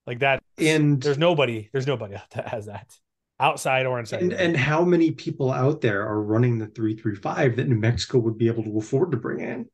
[0.05, 1.69] Like that, And there's nobody.
[1.73, 2.95] There's nobody that has that
[3.39, 4.21] outside or inside.
[4.21, 8.38] and and how many people out there are running the 335 that New Mexico would
[8.38, 9.69] be able to afford to bring in?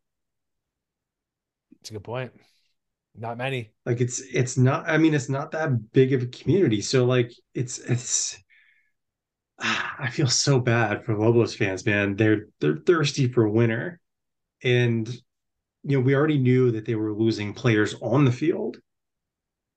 [1.80, 2.32] That's a good point.
[3.16, 3.72] Not many.
[3.86, 6.82] Like it's it's not I mean it's not that big of a community.
[6.82, 8.40] So like it's it's
[9.60, 12.16] I feel so bad for Lobos fans, man.
[12.16, 14.00] They're they're thirsty for a winner.
[14.64, 15.08] And
[15.84, 18.78] you know, we already knew that they were losing players on the field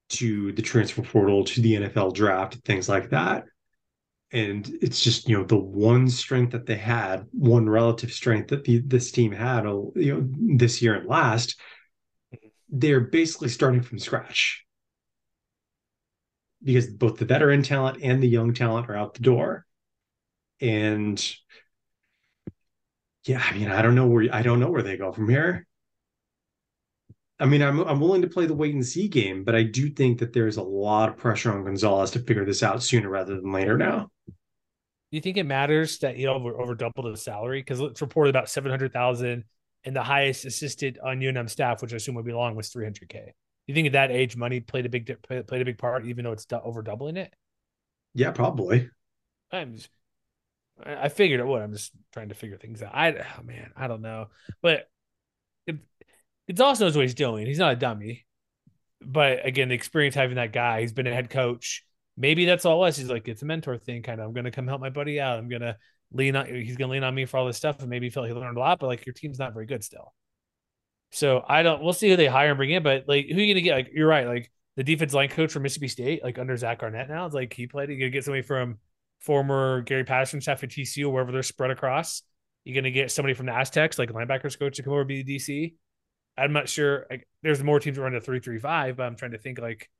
[0.08, 3.44] to the transfer portal, to the NFL draft, things like that.
[4.32, 8.64] And it's just, you know, the one strength that they had, one relative strength that
[8.64, 11.58] the, this team had, uh, you know, this year and last,
[12.68, 14.64] they're basically starting from scratch
[16.62, 19.64] because both the veteran talent and the young talent are out the door.
[20.60, 21.22] And
[23.24, 25.65] yeah, I mean, I don't know where I don't know where they go from here.
[27.38, 29.90] I mean, I'm I'm willing to play the wait and see game, but I do
[29.90, 33.38] think that there's a lot of pressure on Gonzalez to figure this out sooner rather
[33.40, 34.10] than later now.
[34.26, 34.32] Do
[35.16, 37.60] you think it matters that he over over doubled his salary?
[37.60, 39.44] Because it's reported about seven hundred thousand,
[39.84, 42.84] and the highest assisted on UNM staff, which I assume would be long, was three
[42.84, 43.18] hundred k.
[43.26, 43.32] Do
[43.66, 46.32] you think at that age money played a big played a big part, even though
[46.32, 47.34] it's over doubling it?
[48.14, 48.88] Yeah, probably.
[49.52, 49.90] I'm just,
[50.82, 51.60] I figured it would.
[51.60, 52.94] I'm just trying to figure things out.
[52.94, 54.28] I, oh man, I don't know,
[54.62, 54.88] but
[56.48, 57.46] Gonzalez knows what he's doing.
[57.46, 58.26] He's not a dummy,
[59.00, 61.84] but again, the experience having that guy, he's been a head coach.
[62.16, 62.96] Maybe that's all is.
[62.96, 64.26] He's like, it's a mentor thing, kind of.
[64.26, 65.38] I'm gonna come help my buddy out.
[65.38, 65.76] I'm gonna
[66.12, 66.46] lean on.
[66.46, 68.56] He's gonna lean on me for all this stuff, and maybe he felt he learned
[68.56, 68.78] a lot.
[68.78, 70.14] But like, your team's not very good still.
[71.12, 71.82] So I don't.
[71.82, 72.82] We'll see who they hire and bring in.
[72.82, 73.74] But like, who are you gonna get?
[73.74, 74.26] Like, you're right.
[74.26, 77.52] Like the defense line coach from Mississippi State, like under Zach Arnett now, it's like
[77.52, 77.88] he played.
[77.88, 78.78] You're gonna get somebody from
[79.20, 82.22] former Gary Patterson staff at TCU, wherever they're spread across.
[82.64, 85.22] You're gonna get somebody from the Aztecs, like linebackers coach, to come over to be
[85.22, 85.74] the DC.
[86.38, 87.06] I'm not sure.
[87.10, 89.58] Like, there's more teams that run a three three five, but I'm trying to think
[89.58, 89.90] like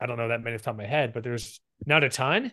[0.00, 2.08] I don't know that many off the top of my head, but there's not a
[2.08, 2.52] ton.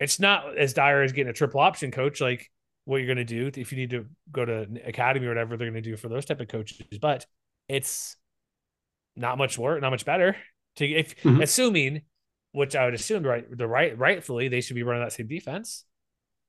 [0.00, 2.50] It's not as dire as getting a triple option coach, like
[2.84, 5.68] what you're gonna do if you need to go to an academy or whatever they're
[5.70, 6.98] gonna do for those type of coaches.
[7.00, 7.24] But
[7.68, 8.16] it's
[9.14, 10.36] not much work, not much better.
[10.76, 11.42] To if Mhm.
[11.42, 12.02] assuming,
[12.52, 15.84] which I would assume right the right rightfully they should be running that same defense,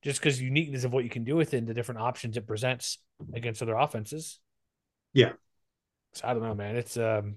[0.01, 2.99] just because uniqueness of what you can do within the different options it presents
[3.33, 4.39] against other offenses.
[5.13, 5.33] Yeah.
[6.15, 6.75] So I don't know, man.
[6.75, 7.35] It's um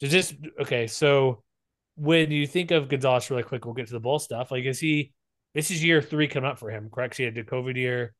[0.00, 1.42] this okay, so
[1.96, 4.50] when you think of Gonzalez really quick, we'll get to the bull stuff.
[4.50, 5.12] Like is he
[5.54, 7.16] this is year three coming up for him, correct?
[7.16, 8.14] So he had the COVID year.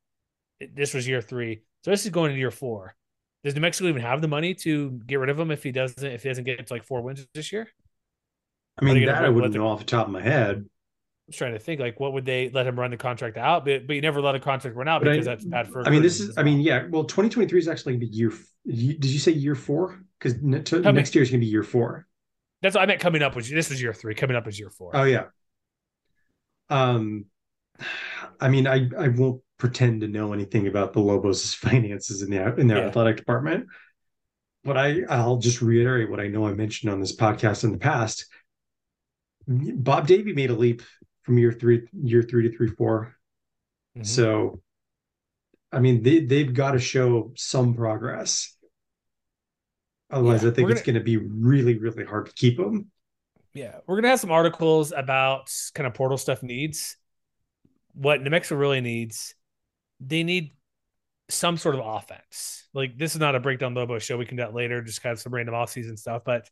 [0.74, 1.62] This was year three.
[1.84, 2.94] So this is going into year four.
[3.42, 6.04] Does New Mexico even have the money to get rid of him if he doesn't
[6.04, 7.68] if he doesn't get to like four wins this year?
[8.78, 10.68] I mean, Are they gonna that I wouldn't know off the top of my head.
[11.32, 13.64] Trying to think like what would they let him run the contract out?
[13.64, 15.86] But but you never let a contract run out But I- because that's bad for.
[15.86, 16.36] I mean, this is.
[16.38, 16.86] I mean, yeah.
[16.88, 18.32] Well, 2023 is actually going to be year.
[18.66, 20.00] Did you say year four?
[20.18, 22.06] Because next year is going to be year four.
[22.62, 23.00] that's what I meant.
[23.00, 24.14] Coming up was this is year three.
[24.14, 24.90] Coming up is year four.
[24.94, 25.24] Oh yeah.
[26.68, 27.26] Um,
[28.40, 32.54] I mean, I I won't pretend to know anything about the Lobos' finances in the
[32.56, 32.86] in their Yeah.
[32.88, 33.66] athletic department,
[34.64, 37.78] but I I'll just reiterate what I know I mentioned on this podcast in the
[37.78, 38.26] past.
[39.48, 40.82] Bob Davie made a leap
[41.22, 43.16] from year three year three to three four.
[43.96, 44.06] Mhm.
[44.06, 44.62] So,
[45.72, 48.56] I mean, they they've got to show some progress.
[50.10, 52.90] Otherwise, Yeah, I think we're it's going to be really, really hard to keep them.
[53.52, 56.96] Yeah, we're gonna have some articles about kind of portal stuff needs.
[57.94, 59.34] What New Mexico really needs,
[60.00, 60.52] they need
[61.28, 62.68] some sort of offense.
[62.74, 64.16] Like this is not a breakdown Lobo show.
[64.18, 66.22] We can do that later, just kind of some random off season stuff.
[66.24, 66.48] But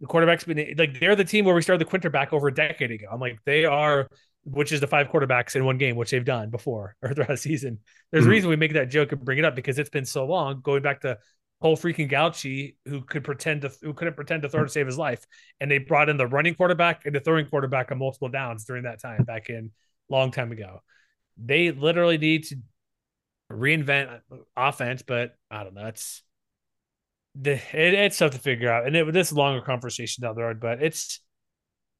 [0.00, 2.54] The quarterback's been like they're the team where we started the Quinter back over a
[2.54, 3.06] decade ago.
[3.10, 4.08] I'm like they are,
[4.44, 7.36] which is the five quarterbacks in one game, which they've done before or throughout the
[7.36, 7.78] season.
[8.12, 8.28] There's Mhm.
[8.28, 10.60] a reason we make that joke and bring it up because it's been so long,
[10.60, 11.18] going back to
[11.62, 14.98] whole freaking Gauchi who could pretend to who couldn't pretend to throw to save his
[14.98, 15.24] life,
[15.60, 18.82] and they brought in the running quarterback and the throwing quarterback on multiple downs during
[18.82, 19.70] that time back in
[20.10, 20.82] long time ago.
[21.42, 22.56] They literally need to
[23.50, 24.20] reinvent
[24.56, 25.86] offense, but I don't know.
[25.86, 26.22] It's
[27.38, 30.42] the it, it's tough to figure out, and it, this a longer conversation down the
[30.42, 30.60] road.
[30.60, 31.20] But it's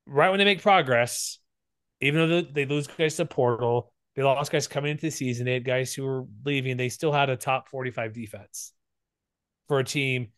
[0.07, 1.39] right when they make progress,
[2.01, 5.45] even though they, lose guys to portal, they lost guys coming into the season.
[5.45, 6.77] They had guys who were leaving.
[6.77, 8.73] They still had a top forty-five defense
[9.69, 10.29] for a team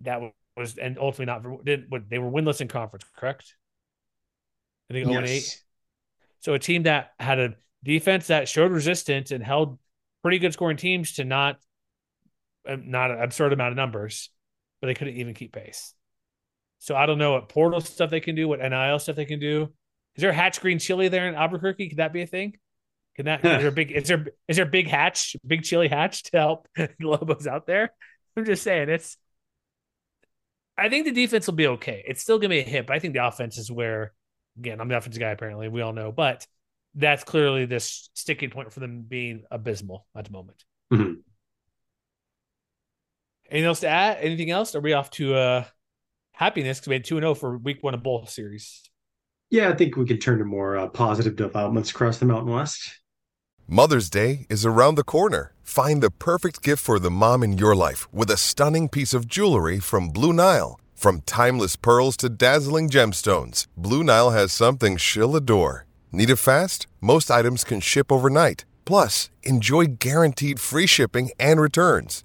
[0.00, 0.20] that
[0.56, 3.04] was and ultimately not did what they were winless in conference.
[3.16, 3.54] Correct?
[4.90, 5.62] I think 0 and 8.
[6.40, 7.54] So a team that had a
[7.84, 9.78] defense that showed resistance and held
[10.22, 11.58] pretty good scoring teams to not
[12.76, 14.30] not an absurd amount of numbers,
[14.80, 15.94] but they couldn't even keep pace.
[16.78, 19.40] So I don't know what portal stuff they can do, what NIL stuff they can
[19.40, 19.72] do.
[20.14, 21.88] Is there a hatch green chili there in Albuquerque?
[21.88, 22.56] Could that be a thing?
[23.16, 26.24] Can that is there a big is there is there big hatch, big chili hatch
[26.24, 27.92] to help the Lobos out there?
[28.36, 29.16] I'm just saying it's
[30.76, 32.04] I think the defense will be okay.
[32.06, 34.12] It's still gonna be a hit, but I think the offense is where
[34.58, 36.46] again, I'm the offensive guy apparently, we all know, but
[36.94, 40.64] that's clearly this sticking point for them being abysmal at the moment.
[40.92, 41.18] Mhm.
[43.50, 44.18] Anything else to add?
[44.20, 44.74] Anything else?
[44.74, 45.64] Are we off to uh
[46.32, 48.82] happiness because we had 2 and 0 for week one of bowl series?
[49.50, 53.00] Yeah, I think we can turn to more uh, positive developments across the Mountain West.
[53.66, 55.52] Mother's Day is around the corner.
[55.62, 59.26] Find the perfect gift for the mom in your life with a stunning piece of
[59.26, 60.78] jewelry from Blue Nile.
[60.94, 65.86] From timeless pearls to dazzling gemstones, Blue Nile has something she'll adore.
[66.12, 66.86] Need it fast?
[67.00, 68.64] Most items can ship overnight.
[68.84, 72.24] Plus, enjoy guaranteed free shipping and returns.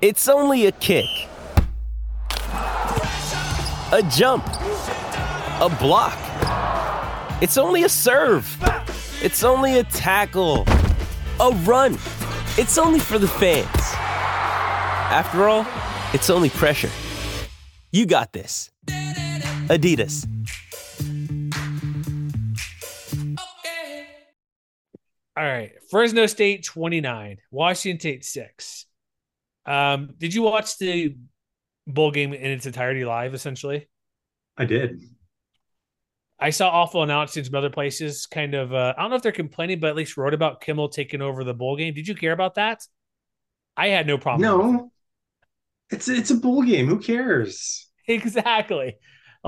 [0.00, 1.06] It's only a kick,
[2.52, 6.16] a jump, a block.
[7.42, 8.46] It's only a serve.
[9.20, 10.64] It's only a tackle,
[11.40, 11.94] a run.
[12.56, 13.66] It's only for the fans.
[15.10, 15.66] After all,
[16.14, 16.90] it's only pressure.
[17.90, 18.70] You got this.
[19.66, 20.28] Adidas.
[25.36, 25.72] All right.
[25.90, 28.87] Fresno State 29, Washington State 6.
[29.68, 31.14] Um, did you watch the
[31.86, 33.88] bowl game in its entirety live, essentially?
[34.56, 35.02] I did.
[36.40, 38.72] I saw awful announcements from other places, kind of.
[38.72, 41.44] Uh, I don't know if they're complaining, but at least wrote about Kimmel taking over
[41.44, 41.92] the bowl game.
[41.92, 42.82] Did you care about that?
[43.76, 44.42] I had no problem.
[44.42, 44.92] No,
[45.90, 46.86] it's it's a bowl game.
[46.86, 47.84] Who cares?
[48.10, 48.96] Exactly.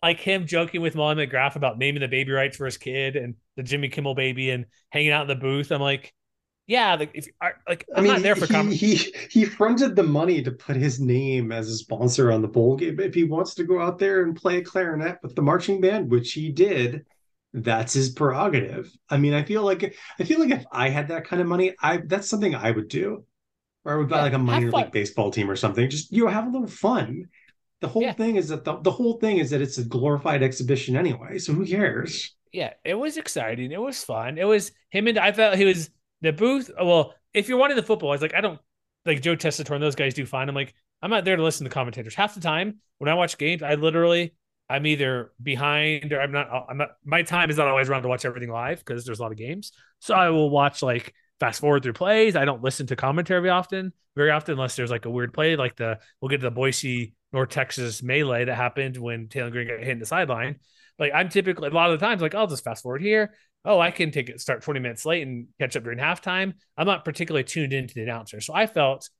[0.03, 3.37] Like him joking with Molly McGrath about naming the baby rights for his kid and
[3.57, 5.73] the Jimmy Kimmel baby and hanging out in the booth.
[5.73, 6.13] I'm like,
[6.71, 8.95] yeah, like if I like I'm I mean, not there for he, com- he
[9.31, 13.01] he fronted the money to put his name as a sponsor on the bowl game.
[13.01, 16.33] If he wants to go out there and play clarinet with the marching band, which
[16.33, 17.05] he did,
[17.53, 18.91] that's his prerogative.
[19.09, 21.75] I mean, I feel like I feel like if I had that kind of money,
[21.83, 23.25] I that's something I would do.
[23.85, 25.89] Or I would buy Yeah, like a minor league baseball team or something.
[25.91, 27.27] Just you know, have a little fun.
[27.81, 28.15] The whole Yeah.
[28.15, 31.39] thing is that the, the whole thing is that it's a glorified exhibition anyway.
[31.39, 32.35] So who cares?
[32.53, 33.73] yeah, it was exciting.
[33.73, 34.39] It was fun.
[34.39, 36.71] It was him and I felt he was the booth.
[36.81, 38.61] Well, if you're wanting the football, I was like, I don't
[39.07, 40.49] like Joe Tessitore and those guys do fine.
[40.49, 42.15] I'm like, I'm not there to listen to commentators.
[42.15, 44.35] Half the time when I watch games, I literally
[44.71, 46.49] I'm either behind or I'm not.
[46.69, 46.91] I'm not.
[47.05, 49.39] My time is not always around to watch everything live because there's a lot of
[49.39, 49.73] games.
[49.99, 52.37] So I will watch like fast forward through plays.
[52.37, 55.75] I don't listen to commentary often, very often unless there's like a weird play, like
[55.75, 59.81] the we'll get to the Boise North Texas melee that happened when Taylen Green got
[59.81, 60.61] hit in the sideline.
[61.01, 63.35] Like I'm typically a lot of the times like I'll just fast forward here.
[63.65, 66.55] Oh, I can take it start 20 minutes late and catch up during halftime.
[66.77, 68.41] I'm not particularly tuned into the announcer.
[68.41, 69.11] So I felt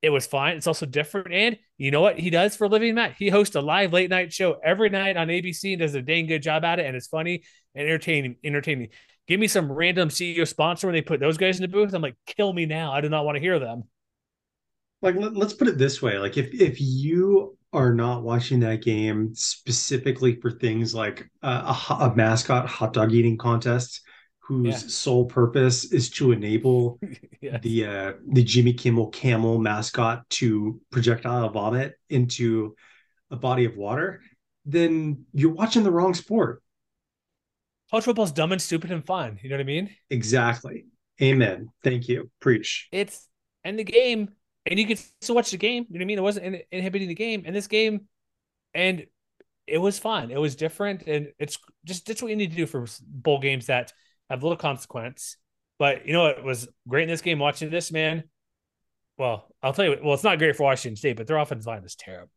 [0.00, 0.56] it was fine.
[0.56, 1.32] It's also different.
[1.32, 3.16] And you know what he does for a living, Matt?
[3.18, 6.26] He hosts a live late night show every night on ABC and does a dang
[6.26, 6.86] good job at it.
[6.86, 7.42] And it's funny
[7.74, 8.36] and entertaining.
[8.44, 8.88] Entertaining.
[9.26, 11.92] Give me some random CEO sponsor when they put those guys in the booth.
[11.92, 12.92] I'm like, kill me now.
[12.92, 13.84] I do not want to hear them.
[15.02, 18.82] like let, us put it this way like if if you are not watching that
[18.82, 24.00] game specifically for things like a, a, mascot hot dog eating contest
[24.40, 24.88] whose yeah.
[24.88, 26.98] sole purpose is to enable
[27.42, 27.60] yes.
[27.62, 32.74] the uh, the Jimmy Kimmel camel mascot to projectile vomit into
[33.30, 34.22] a body of water,
[34.64, 36.62] then you're watching the wrong sport.
[37.90, 39.38] College football's dumb and stupid and fun.
[39.42, 39.90] You know what I mean?
[40.10, 40.86] Exactly.
[41.22, 41.68] Amen.
[41.82, 42.30] Thank you.
[42.40, 42.88] Preach.
[42.92, 43.28] It's
[43.64, 44.30] and the game,
[44.66, 45.86] and you can still watch the game.
[45.88, 46.18] You know what I mean?
[46.18, 47.42] It wasn't inhibiting the game.
[47.46, 48.06] And this game,
[48.74, 49.06] and
[49.66, 50.30] it was fun.
[50.30, 53.66] It was different, and it's just that's what you need to do for bowl games
[53.66, 53.92] that
[54.30, 55.36] have little consequence.
[55.78, 57.38] But you know what was great in this game?
[57.38, 58.24] Watching this man.
[59.16, 59.96] Well, I'll tell you.
[60.02, 62.30] Well, it's not great for Washington State, but their offensive line is terrible.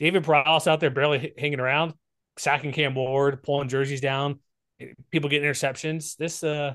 [0.00, 1.94] David Prowse out there barely hanging around,
[2.36, 4.40] sacking Cam Ward, pulling jerseys down,
[5.10, 6.16] people getting interceptions.
[6.16, 6.74] This uh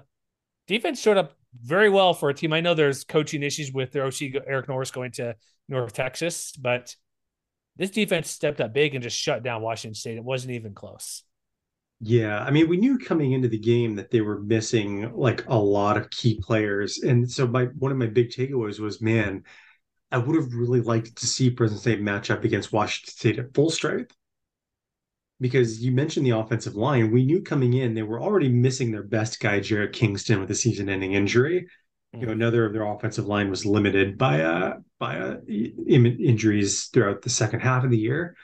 [0.68, 2.54] defense showed up very well for a team.
[2.54, 5.36] I know there's coaching issues with their OC Eric Morris going to
[5.68, 6.96] North Texas, but
[7.76, 10.18] this defense stepped up big and just shut down Washington State.
[10.18, 11.24] It wasn't even close.
[12.00, 15.58] Yeah, I mean, we knew coming into the game that they were missing like a
[15.58, 19.44] lot of key players, and so my one of my big takeaways was, man,
[20.12, 23.54] I would have really liked to see Fresno State match up against Washington State at
[23.54, 24.14] full strength
[25.40, 27.12] because you mentioned the offensive line.
[27.12, 30.56] We knew coming in they were already missing their best guy, Jarrett Kingston, with a
[30.56, 31.68] season-ending injury.
[32.16, 32.20] Mm-hmm.
[32.20, 37.22] You know, another of their offensive line was limited by uh by uh, injuries throughout
[37.22, 38.36] the second half of the year.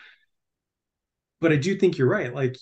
[1.42, 2.34] But I do think you're right.
[2.34, 2.58] Like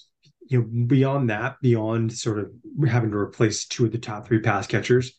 [0.50, 2.52] you know, beyond that, beyond sort of
[2.88, 5.14] having to replace two of the top three pass catchers,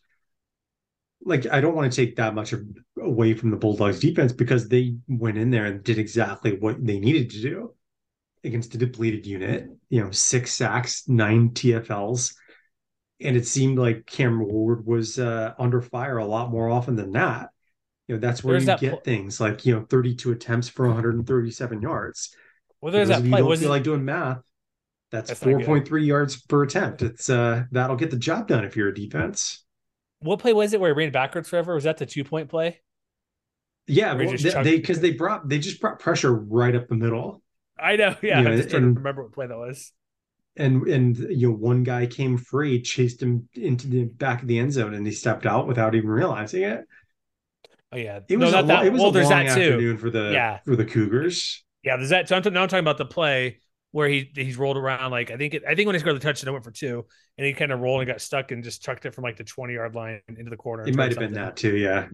[1.23, 2.63] like I don't want to take that much of,
[2.99, 6.99] away from the Bulldogs defense because they went in there and did exactly what they
[6.99, 7.73] needed to do
[8.43, 12.35] against a depleted unit, you know, six sacks, nine TFLs.
[13.21, 17.11] And it seemed like Cam Ward was uh, under fire a lot more often than
[17.13, 17.49] that.
[18.07, 20.69] You know, that's where there's you that get pl- things like, you know, 32 attempts
[20.69, 22.33] for 137 yards.
[22.81, 23.39] Well, there's that play.
[23.39, 24.39] You don't feel like doing math.
[25.11, 27.01] That's, that's 4.3 yards per attempt.
[27.01, 29.65] It's uh that'll get the job done if you're a defense.
[30.21, 31.73] What play was it where he ran backwards forever?
[31.73, 32.81] Was that the two point play?
[33.87, 37.41] Yeah, well, they because they, they brought they just brought pressure right up the middle.
[37.81, 38.15] I know.
[38.21, 39.91] Yeah, you know, I just trying to remember what play that was.
[40.57, 44.59] And and you know, one guy came free, chased him into the back of the
[44.59, 46.85] end zone, and he stepped out without even realizing it.
[47.91, 48.85] Oh yeah, it was no, a, that.
[48.85, 50.59] It was well, a long afternoon for the yeah.
[50.65, 51.63] for the Cougars.
[51.83, 52.27] Yeah, there's that.
[52.27, 53.59] So I'm, now I'm talking about the play
[53.91, 56.19] where he he's rolled around like I think it, I think when he scored the
[56.19, 57.05] touchdown, it went for two,
[57.37, 59.43] and he kind of rolled and got stuck and just chucked it from like the
[59.43, 60.85] 20 yard line into the corner.
[60.85, 62.07] It might have been that too, yeah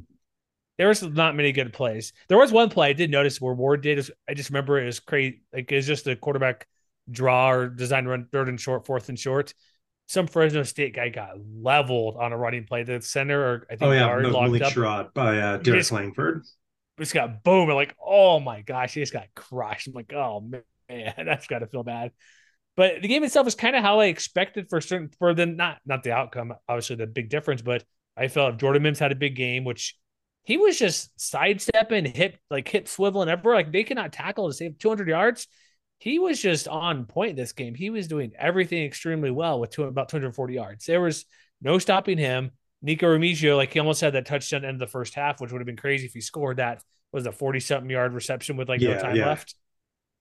[0.77, 2.13] there was not many good plays.
[2.27, 4.09] There was one play I did notice where Ward did.
[4.29, 5.41] I just remember it was crazy.
[5.53, 6.67] Like it's just a quarterback
[7.09, 9.53] draw or design run third and short, fourth and short.
[10.07, 12.83] Some Fresno State guy got leveled on a running play.
[12.83, 15.91] The center or I think oh yeah, no, locked up Sherrod by uh, Derek just,
[15.91, 16.43] Langford.
[16.99, 17.69] Just got boom.
[17.69, 19.87] And like, oh my gosh, he just got crushed.
[19.87, 20.41] I'm like, oh
[20.89, 22.11] man, that's got to feel bad.
[22.77, 25.77] But the game itself is kind of how I expected for certain for the not
[25.85, 27.83] not the outcome, obviously the big difference, but
[28.17, 29.97] I felt Jordan Mims had a big game, which
[30.45, 33.55] he was just sidestepping, hip like hip swiveling everywhere.
[33.55, 35.47] Like they cannot tackle to save 200 yards.
[35.97, 37.73] He was just on point this game.
[37.73, 40.85] He was doing everything extremely well with two, about 240 yards.
[40.85, 41.25] There was
[41.61, 42.51] no stopping him.
[42.81, 45.59] Nico Remigio, like he almost had that touchdown end of the first half, which would
[45.59, 46.83] have been crazy if he scored that.
[47.11, 49.27] Was a 40 something yard reception with like yeah, no time yeah.
[49.27, 49.55] left.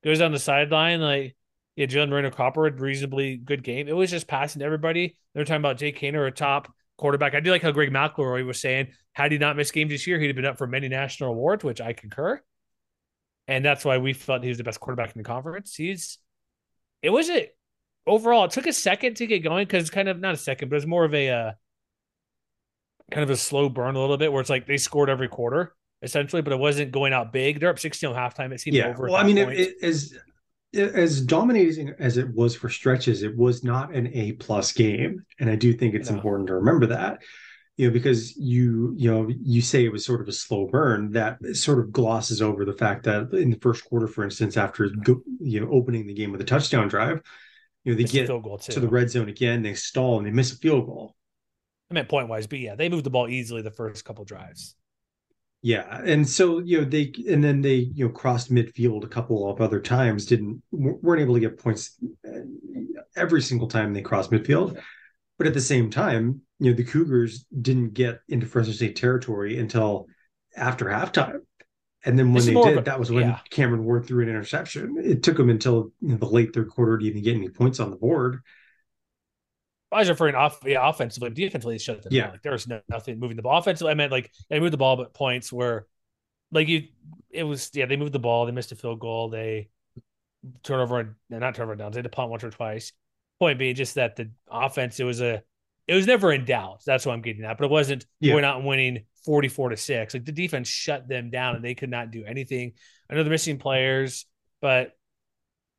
[0.04, 1.36] Goes on the sideline, like
[1.76, 3.88] yeah, Jalen Moreno Cropper had reasonably good game.
[3.88, 5.16] It was just passing to everybody.
[5.34, 7.34] They're talking about Jake Haener, a top quarterback.
[7.34, 10.18] I do like how Greg McElroy was saying, had he not missed games this year,
[10.18, 12.40] he'd have been up for many national awards, which I concur.
[13.46, 15.74] And that's why we felt he was the best quarterback in the conference.
[15.74, 16.18] He's,
[17.02, 17.50] it was a,
[18.06, 20.70] overall, it took a second to get going because it's kind of, not a second,
[20.70, 21.52] but it's more of a, uh,
[23.10, 25.74] kind of a slow burn a little bit where it's like they scored every quarter
[26.02, 27.60] essentially, but it wasn't going out big.
[27.60, 28.52] They're up 16 on halftime.
[28.52, 28.88] It seemed yeah.
[28.88, 29.04] over.
[29.04, 30.16] Well, I mean, it, it is
[30.74, 35.48] as dominating as it was for stretches, it was not an A plus game, and
[35.50, 36.16] I do think it's no.
[36.16, 37.22] important to remember that.
[37.76, 41.10] You know, because you you know you say it was sort of a slow burn
[41.12, 44.88] that sort of glosses over the fact that in the first quarter, for instance, after
[45.40, 47.20] you know opening the game with a touchdown drive,
[47.82, 50.56] you know they get to the red zone again, they stall and they miss a
[50.56, 51.16] field goal.
[51.90, 54.76] I meant point wise, but yeah, they moved the ball easily the first couple drives.
[55.64, 59.50] Yeah, and so you know they and then they you know crossed midfield a couple
[59.50, 61.96] of other times, didn't weren't able to get points
[62.28, 62.40] uh,
[63.16, 64.78] every single time they crossed midfield,
[65.38, 69.58] but at the same time, you know the Cougars didn't get into Fresno State territory
[69.58, 70.06] until
[70.54, 71.40] after halftime,
[72.04, 73.38] and then when they did, a, that was when yeah.
[73.48, 74.98] Cameron Ward threw an interception.
[75.02, 77.80] It took them until you know, the late third quarter to even get any points
[77.80, 78.42] on the board.
[79.94, 82.22] I was referring off, yeah, offensively, defensively, shut them yeah.
[82.24, 82.32] down.
[82.32, 83.58] Like there was no, nothing moving the ball.
[83.58, 85.86] Offensively, I meant like they moved the ball, but points were
[86.50, 86.88] like you.
[87.30, 89.68] it was yeah, they moved the ball, they missed a field goal, they
[90.62, 92.92] turnover not turnover downs, they had to punt once or twice.
[93.40, 95.42] Point being just that the offense, it was a
[95.86, 96.82] it was never in doubt.
[96.86, 97.58] That's what I'm getting at.
[97.58, 98.34] But it wasn't Yeah.
[98.34, 100.14] we're not winning 44 to 6.
[100.14, 102.72] Like the defense shut them down and they could not do anything.
[103.08, 104.26] I know they're missing players,
[104.60, 104.96] but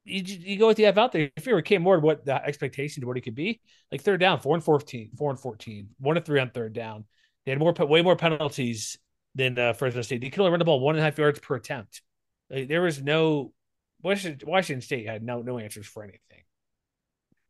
[0.05, 1.29] you, you go with the F out there.
[1.35, 3.59] If you were Cam Ward, what the expectation to what he could be,
[3.91, 7.05] like third down, four and 14, four and 14, one to three on third down.
[7.45, 8.97] They had more, way more penalties
[9.35, 10.21] than uh, Fresno State.
[10.21, 12.01] They could only run the ball one and a half yards per attempt.
[12.49, 13.51] Like, there was no
[14.03, 16.43] Washington, Washington State had no no answers for anything.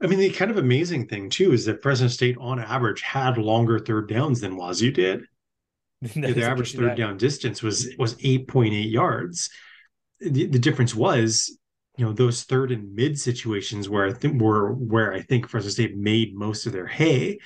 [0.02, 3.38] I mean, the kind of amazing thing too is that Fresno State, on average, had
[3.38, 5.22] longer third downs than Wazoo did.
[6.14, 9.50] Yeah, their average third That- down distance was was eight point eight yards.
[10.20, 11.58] The, the difference was,
[11.98, 15.70] you know, those third and mid situations where I think were where I think Fresno
[15.70, 17.40] State made most of their hay.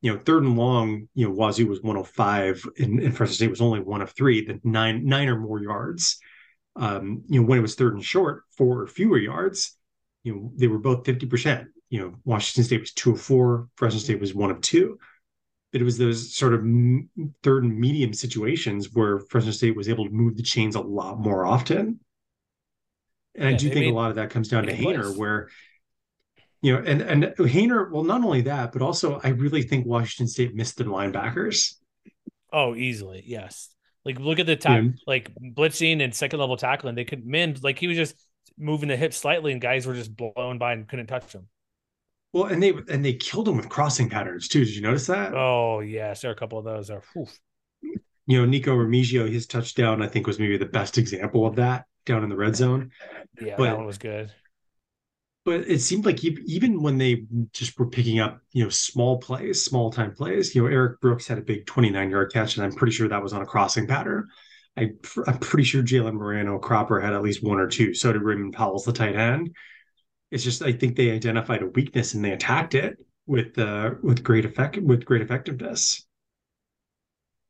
[0.00, 3.60] You know, third and long, you know, Wazoo was 105 and, and Fresno State was
[3.60, 6.18] only one of three, the nine nine or more yards.
[6.76, 9.76] Um, you know, when it was third and short, four or fewer yards,
[10.22, 11.66] you know, they were both 50%.
[11.90, 14.98] You know, Washington State was two of four, Fresno State was one of two
[15.72, 16.60] but it was those sort of
[17.42, 21.18] third and medium situations where Fresno State was able to move the chains a lot
[21.18, 22.00] more often.
[23.38, 25.16] And I do think a lot of that comes down to Haener, plays.
[25.16, 25.48] where
[26.60, 27.90] you know, and and Haener.
[27.90, 31.74] Well, not only that, but also I really think Washington State missed their linebackers.
[32.52, 33.68] Oh, easily, yes.
[34.04, 34.90] Like look at the tack, Yeah.
[35.06, 36.94] like blitzing and second level tackling.
[36.94, 38.14] They could mend like he was just
[38.58, 41.48] moving the hips slightly, and guys were just blown by and couldn't touch him.
[42.32, 44.64] Well, and they and they killed him with crossing patterns too.
[44.64, 45.34] Did you notice that?
[45.34, 46.90] Oh yes, there are a couple of those.
[46.90, 47.26] Are whew.
[48.26, 51.86] You know, Nico Remigio, his touchdown, I think, was maybe the best example of that
[52.08, 52.90] down in the red zone.
[53.40, 54.32] yeah, But- that one was good.
[55.44, 59.64] but it seemed like even when they just were picking up, you know, small plays,
[59.64, 62.72] small time plays, you know, Eric Brooks had a big 29 yard catch, and I'm
[62.72, 64.26] pretty sure that was on a crossing pattern.
[64.76, 64.90] I,
[65.26, 67.94] I'm pretty sure Jalen Moreno Cropper had at least one or two.
[67.94, 69.54] So did Raymond Pauwels the tight end.
[70.30, 74.22] It's just I think they identified a weakness and they attacked it with uh with
[74.22, 76.06] great effect with great effectiveness.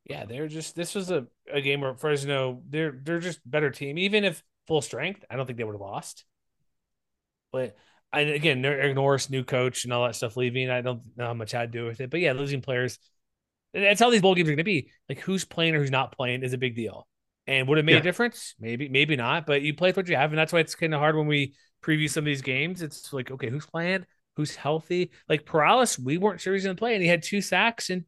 [0.04, 3.98] Yeah, they're just this was a, a game where Fresno they're they're just better team.
[3.98, 6.24] Even if full strength, I don't think they would have lost.
[7.52, 7.76] But
[8.12, 10.70] and again, Eric Morris, new coach, and all that stuff leaving.
[10.70, 12.10] I don't know how much I'd do with it.
[12.10, 12.98] But yeah, losing players.
[13.74, 14.90] That's how these bowl games are going to be.
[15.08, 17.06] Like who's playing or who's not playing is a big deal.
[17.46, 18.00] And would it make Yeah.
[18.00, 18.54] a difference?
[18.58, 19.46] Maybe, maybe not.
[19.46, 21.26] But you play with what you have, and that's why it's kind of hard when
[21.26, 22.82] we preview some of these games.
[22.82, 24.06] It's like, okay, who's playing?
[24.36, 25.10] Who's healthy?
[25.28, 27.90] Like Perales, we weren't sure he was going to play, and he had two sacks
[27.90, 28.04] in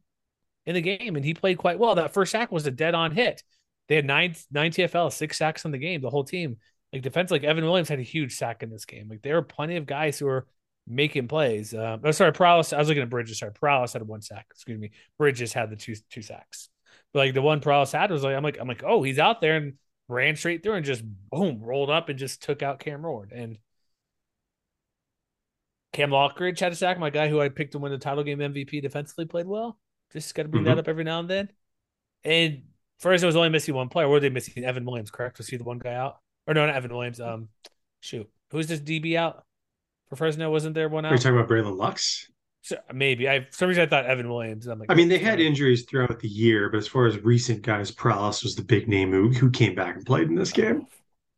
[0.65, 1.95] in the game, and he played quite well.
[1.95, 3.43] That first sack was a dead on hit.
[3.87, 6.57] They had nine nine TFL, six sacks on the game, the whole team.
[6.93, 9.07] Like defense, like Evan Williams had a huge sack in this game.
[9.09, 10.47] Like there were plenty of guys who were
[10.87, 11.73] making plays.
[11.73, 12.73] Um, oh, sorry, Perales.
[12.73, 13.39] I was looking at Bridges.
[13.39, 14.47] Sorry, Perales had one sack.
[14.51, 14.91] Excuse me.
[15.17, 16.69] Bridges had the two two sacks.
[17.13, 19.41] But like the one Perales had was like, I'm like, I'm like, oh, he's out
[19.41, 19.73] there and
[20.07, 23.31] ran straight through and just boom, rolled up and just took out Cam Ward.
[23.31, 23.57] And
[25.93, 26.99] Cam Lockridge had a sack.
[26.99, 29.77] My guy who I picked to win the title game MVP defensively played well.
[30.13, 30.79] Just got to bring that Mhm.
[30.79, 31.49] up every now and then.
[32.23, 32.63] And
[32.99, 34.07] Fresno was only missing one player.
[34.07, 35.11] Were they missing Evan Williams?
[35.11, 35.37] Correct?
[35.37, 36.17] Was he the one guy out?
[36.47, 37.19] Or no, not Evan Williams.
[37.19, 37.49] Um,
[38.01, 39.43] shoot, who's this DB out
[40.09, 40.51] for Fresno?
[40.51, 41.11] Wasn't there one out?
[41.11, 42.29] Are you talking about Braylon Lux?
[42.63, 43.27] So, maybe.
[43.27, 44.67] I for some reason I thought Evan Williams.
[44.67, 47.63] I'm like, I mean, they had injuries throughout the year, but as far as recent
[47.63, 50.85] guys, Perales was the big name who, who came back and played in this game.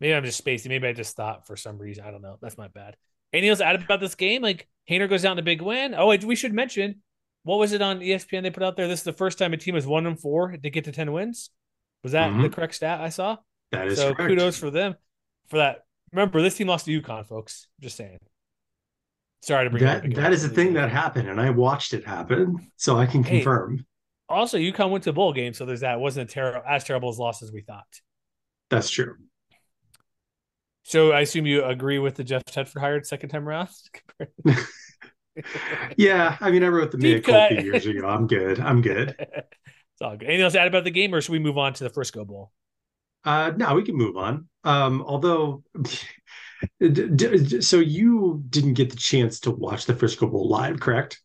[0.01, 0.69] Maybe I'm just spacing.
[0.69, 2.03] Maybe I just thought for some reason.
[2.03, 2.37] I don't know.
[2.41, 2.97] That's my bad.
[3.31, 4.41] Anything else to add about this game?
[4.41, 5.95] Like Haener goes down to big win.
[5.95, 7.01] Oh, we should mention
[7.43, 8.87] what was it on ESPN they put out there?
[8.87, 11.11] This is the first time a team is one and four to get to ten
[11.11, 11.49] wins.
[12.03, 12.41] Was that Mhm.
[12.41, 13.37] the correct stat I saw?
[13.71, 14.29] That is so correct.
[14.29, 14.95] kudos for them
[15.49, 15.85] for that.
[16.11, 17.67] Remember, this team lost to UConn, folks.
[17.79, 18.19] Just saying.
[19.41, 22.71] Sorry to bring That that is a thing that happened, and I watched it happen,
[22.77, 23.37] so I can Hey.
[23.37, 23.85] confirm.
[24.29, 25.95] Also, UConn went to a bowl game, so there's that.
[25.95, 27.99] It wasn't a ter- as terrible as loss as we thought.
[28.69, 29.17] That's true.
[30.83, 33.69] So I assume you agree with the Jeff Tedford hired second time around.
[35.97, 37.63] Yeah, I mean, I wrote the Deep culpa cut.
[37.63, 38.07] years ago.
[38.07, 38.59] I'm good.
[38.59, 39.15] I'm good.
[39.19, 40.27] it's all good.
[40.27, 42.25] Anything else to add about the game, or should we move on to the Frisco
[42.25, 42.51] Bowl?
[43.25, 44.47] Uh, now we can move on.
[44.63, 45.63] Um, although,
[46.79, 51.21] d- d- so you didn't get the chance to watch the Frisco Bowl live, correct?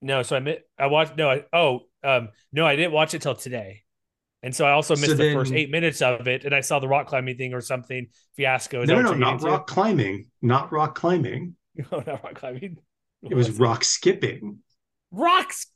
[0.00, 1.16] No, so I mi- I watched.
[1.16, 3.82] No, I, oh, um, no, I didn't watch it till today,
[4.42, 6.78] and so I also missed So the first eight minutes of it, and I saw
[6.78, 8.82] the rock climbing thing or something fiasco.
[8.82, 11.56] Is No, no, no, not rock climbing, not rock climbing.
[11.76, 12.78] No, not rock climbing.
[13.30, 14.58] It was rock skipping.
[15.10, 15.66] rocks.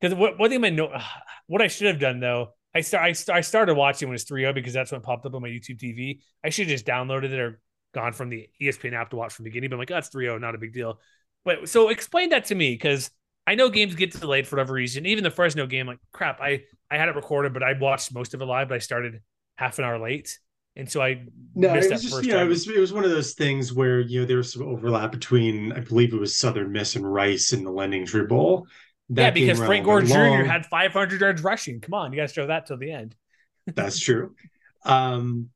[0.00, 0.90] Because what what thing I know,
[1.46, 4.16] what I should have done though, I start I, st- I started watching when it
[4.16, 6.20] was 3 because that's when it popped up on my YouTube TV.
[6.44, 7.60] I should have just downloaded it or
[7.94, 9.70] gone from the ESPN app to watch from the beginning.
[9.70, 10.98] But I'm like, oh, that's 3 not a big deal.
[11.44, 13.10] But so explain that to me because
[13.46, 15.04] I know games get delayed for whatever reason.
[15.06, 18.34] Even the Fresno game, like crap, I I had it recorded, but I watched most
[18.34, 18.68] of it live.
[18.68, 19.20] But I started
[19.56, 20.38] half an hour late,
[20.76, 22.78] and so I No, missed it that was just first you know, it was it
[22.78, 26.14] was one of those things where you know there was some overlap between I believe
[26.14, 28.66] it was Southern Miss and Rice in the LendingTree Bowl.
[29.14, 30.44] yeah, That game because Frank Gore Jr.
[30.44, 30.44] long.
[30.44, 31.80] had 500 yards rushing.
[31.80, 33.14] Come on, you got to show that till the end.
[33.74, 34.34] That's true.
[34.84, 35.50] Um,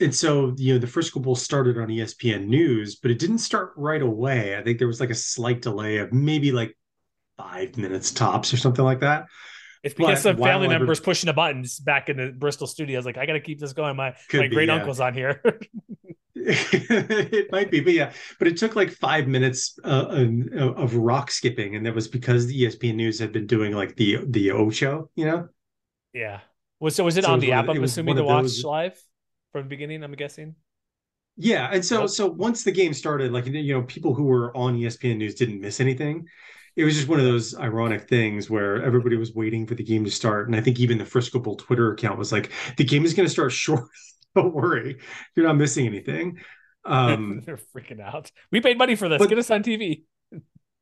[0.00, 3.72] and so you know the Frisco Bowl started on ESPN News, but it didn't start
[3.76, 4.56] right away.
[4.56, 6.76] I think there was like a slight delay of maybe like
[7.38, 9.26] five minutes tops or something like that.
[9.82, 13.06] It's because some family members pushing the buttons back in the Bristol studios.
[13.06, 13.96] Like, I got to keep this going.
[13.96, 14.74] My Could my great yeah.
[14.74, 15.42] uncle's on here.
[16.34, 21.30] it might be, but yeah, but it took like five minutes uh, of- of rock
[21.30, 24.70] skipping, and that was because the ESPN News had been doing like the the O
[24.70, 25.48] show, you know.
[26.14, 26.40] yeah.
[26.78, 27.68] Was so was it So it on was the app?
[27.68, 28.98] of I'm assuming to watch those- live
[29.52, 30.02] from the beginning.
[30.02, 30.54] I'm guessing.
[31.36, 34.78] Yeah, and so so once the game started, like you know, people who were on
[34.78, 36.26] ESPN News didn't miss anything.
[36.80, 40.04] It was just one of those ironic things where everybody was waiting for the game
[40.04, 43.04] to start, and I think even the Frisco Bowl Twitter account was like, "The game
[43.04, 43.84] is going to start short.
[44.34, 44.98] Don't worry,
[45.36, 46.38] you're not missing anything."
[46.84, 48.30] Um, They're freaking out.
[48.50, 49.18] We paid money for this.
[49.18, 50.04] but- Get us on TV.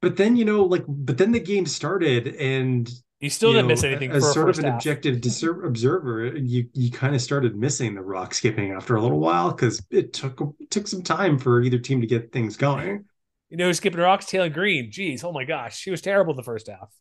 [0.00, 2.88] but then you know, like, but then the game started, and
[3.20, 4.74] You still you didn't know, miss anything as sort of an half.
[4.74, 5.16] objective
[5.64, 9.84] observer you you kind of started missing the rock skipping after a little while because
[9.90, 13.04] it took it took some time for either team to get things going
[13.50, 14.90] You know, skipping rocks, Taylen Green.
[14.90, 16.92] Jeez, oh my gosh, he was terrible the first half.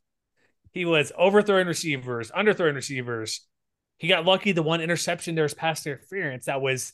[0.72, 3.45] He was overthrowing receivers, underthrowing receivers.
[3.98, 4.52] He got lucky.
[4.52, 6.45] The one interception there was pass interference.
[6.45, 6.93] That was,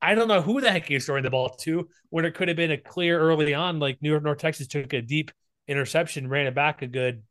[0.00, 1.88] I don't know who the heck he was throwing the ball to.
[2.10, 4.92] When it could have been a clear early on, like New York, North Texas took
[4.92, 5.30] a deep
[5.66, 7.22] interception, ran it back a good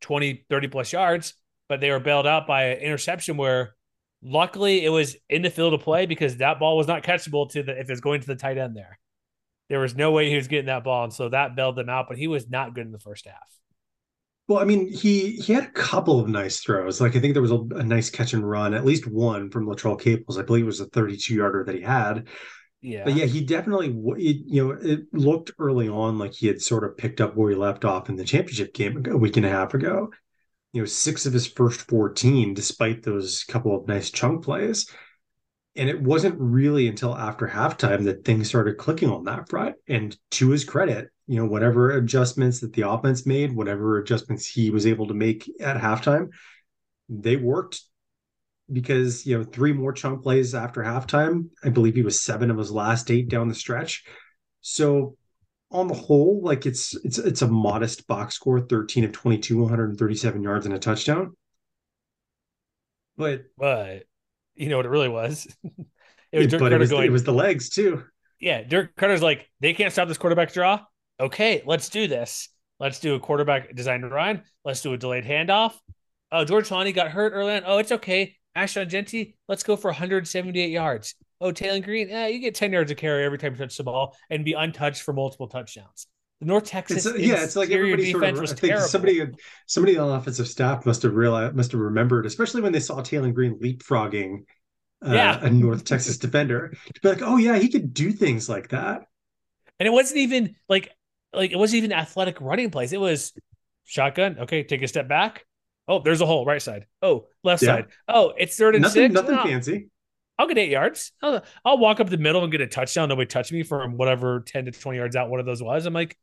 [0.00, 1.34] 20, 30 plus yards,
[1.68, 3.74] but they were bailed out by an interception where
[4.22, 7.62] luckily it was in the field of play because that ball was not catchable to
[7.62, 8.98] the if it's going to the tight end there.
[9.68, 12.06] There was no way he was getting that ball, and so that bailed them out.
[12.08, 13.48] But he was not good in the first half.
[14.48, 17.00] well i mean he he had a couple of nice throws.
[17.00, 19.66] Like i think there was a, a nice catch and run at least one from
[19.66, 20.38] latrell caples.
[20.38, 22.28] I believe it was a 32 yarder that he had.
[22.82, 23.88] Yeah, but yeah he definitely
[24.18, 27.50] it, you know it looked early on like he had sort of picked up where
[27.50, 30.10] he left off in the championship game a week and a half ago.
[30.72, 34.90] You know six of his first 14 despite those couple of nice chunk plays
[35.76, 39.76] and it wasn't really until after halftime that things started clicking on that front.
[39.88, 44.70] And to his credit you know whatever adjustments that the offense made whatever adjustments he
[44.70, 46.28] was able to make at halftime
[47.08, 47.82] they worked.
[48.72, 52.58] Because you know three more chunk plays after halftime i believe he was seven of
[52.58, 54.04] his last eight down the stretch.
[54.60, 55.16] So
[55.70, 60.42] on the whole like it's it's it's a modest box score 13 of 22 137
[60.42, 61.36] yards and a touchdown.
[63.16, 64.04] But but
[64.56, 65.46] you know what it really was.
[66.32, 67.06] it was Dirk but it was, going.
[67.06, 68.04] it was the legs too
[68.38, 70.80] yeah, Dirk Koetter's like they can't stop this quarterback draw.
[71.18, 72.48] Okay, let's do this.
[72.78, 74.42] Let's do a quarterback designed run.
[74.64, 75.74] Let's do a delayed handoff.
[76.30, 77.62] Oh, George Holani got hurt early on.
[77.64, 78.36] Oh, it's okay.
[78.54, 81.14] Ashton Jeanty, let's go for 178 yards.
[81.40, 83.84] Oh, Taylen Green, eh, you get 10 yards of carry every time you touch the
[83.84, 86.06] ball and be untouched for multiple touchdowns.
[86.40, 88.86] The North Texas it's, yeah it's like everybody sort of i think terrible.
[88.88, 89.22] somebody
[89.66, 92.96] somebody on the offensive staff must have realized must have remembered especially when they saw
[92.96, 94.40] taylen green leapfrogging
[95.06, 95.38] uh, Yeah.
[95.44, 99.04] a north texas defender to be like oh yeah he could do things like that
[99.78, 100.90] And it wasn't even like
[101.32, 102.92] like it wasn't even athletic running plays.
[102.92, 103.32] It was
[103.84, 104.38] shotgun.
[104.40, 105.44] Okay, take a step back.
[105.88, 106.86] Oh, there's a hole, right side.
[107.02, 107.68] Oh, left Yeah.
[107.68, 107.86] side.
[108.08, 109.14] Oh, it's third and nothing six.
[109.14, 109.88] nothing Oh, fancy
[110.38, 111.12] I'll get eight yards.
[111.22, 113.08] I'll, I'll walk up the middle and get a touchdown.
[113.08, 115.86] Nobody touched me from whatever 10 to 20 yards out, one of those was.
[115.86, 116.16] I'm like,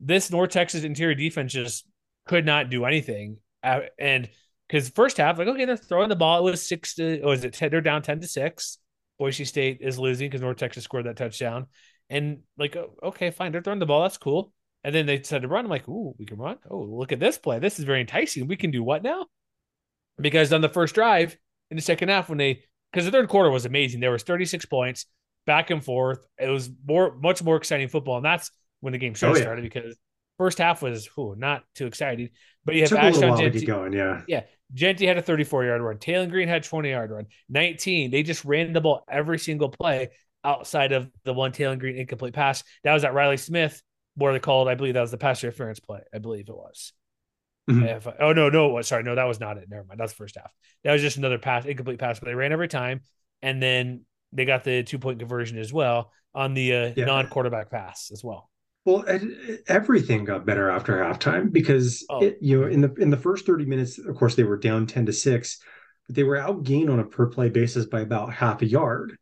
[0.00, 1.86] this North Texas interior defense just
[2.26, 3.38] could not do anything.
[3.62, 4.28] Uh, And
[4.66, 6.38] because first half, like, okay, they're throwing the ball.
[6.38, 7.70] It was six to, or was it 10?
[7.70, 8.78] They're down 10 to six.
[9.18, 11.66] Boise State is losing because North Texas scored that touchdown.
[12.08, 13.52] And like, okay, fine.
[13.52, 14.02] They're throwing the ball.
[14.02, 14.52] That's cool.
[14.82, 15.64] And then they decided to run.
[15.64, 16.56] I'm like, ooh, we can run.
[16.70, 17.58] Oh, look at this play.
[17.58, 18.46] This is very enticing.
[18.46, 19.26] We can do what now?
[20.18, 21.36] Because on the first drive
[21.70, 24.00] in the second half, when they because the third quarter was amazing.
[24.00, 25.06] There was 36 points
[25.46, 26.26] back and forth.
[26.38, 28.50] It was more, much more exciting football, and that's
[28.80, 29.42] when the game should Oh, yeah.
[29.42, 29.96] started because
[30.38, 32.30] first half was whew, not too exciting.
[32.64, 33.66] But you have took a little Ashton Jeanty.
[33.66, 34.42] going yeah Yeah,
[34.74, 35.96] Jeanty had a 34 yard run.
[35.98, 37.26] Taylen Green had 20 yard run.
[37.48, 38.10] 19.
[38.10, 40.10] They just ran the ball every single play
[40.44, 42.64] outside of the one Taylen Green incomplete pass.
[42.84, 43.82] That was at Riley Smith,
[44.16, 44.68] where they called.
[44.68, 46.00] I believe that was the pass interference play.
[46.14, 46.92] I believe it was.
[47.68, 47.96] Mhm.
[47.96, 49.68] If I- oh no, no, it was sorry, no, that was not it.
[49.68, 50.00] Never mind.
[50.00, 50.50] That's the first half.
[50.84, 53.02] That was just another pass, incomplete pass, but they ran every time,
[53.42, 57.04] and then they got the two point conversion as well on the uh, Yeah.
[57.04, 58.49] non quarterback pass as well.
[58.90, 59.18] Well, uh,
[59.68, 62.20] everything got better after halftime because Oh.
[62.22, 64.86] it, you know in the in the first thirty minutes, of course, they were down
[64.86, 65.58] ten to six,
[66.06, 69.16] but they were outgained on a per play basis by about half a yard,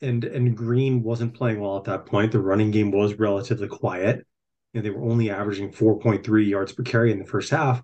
[0.00, 2.32] and and Green wasn't playing well at that point.
[2.32, 4.26] The running game was relatively quiet,
[4.74, 7.82] and they were only averaging four point three yards per carry in the first half.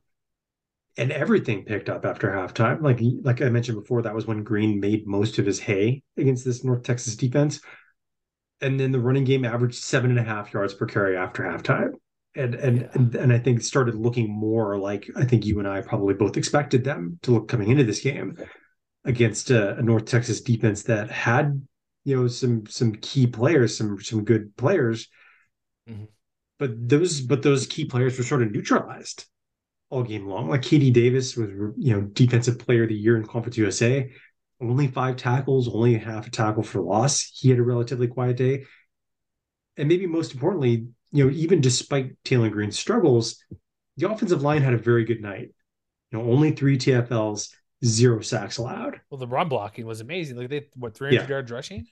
[0.98, 2.82] and everything picked up after halftime.
[2.82, 6.44] Like like I mentioned before, that was when Green made most of his hay against
[6.44, 7.60] this North Texas defense.
[8.62, 11.92] And then the running game averaged seven and a half yards per carry after halftime.
[12.34, 12.88] And and, yeah.
[12.94, 16.14] and and I think it started looking more like I think you and I probably
[16.14, 18.36] both expected them to look coming into this game
[19.04, 21.66] against a, a North Texas defense that had
[22.04, 25.08] you know some some key players, some some good players.
[25.88, 26.04] Mm-hmm.
[26.58, 29.26] But those but those key players were sort of neutralized
[29.92, 30.48] all game long.
[30.48, 34.10] Like KD Davis was, you know, defensive player of the year in Conference USA.
[34.62, 37.22] Only five tackles, only half a tackle for loss.
[37.34, 38.64] He had a relatively quiet day.
[39.76, 43.42] And maybe most importantly, you know, even despite Taylen Green's struggles,
[43.96, 45.48] the offensive line had a very good night.
[46.10, 47.48] You know, only three TFLs,
[47.84, 49.00] zero sacks allowed.
[49.10, 50.36] Well, the run blocking was amazing.
[50.36, 51.28] Like they what 300 yeah.
[51.28, 51.86] yards rushing.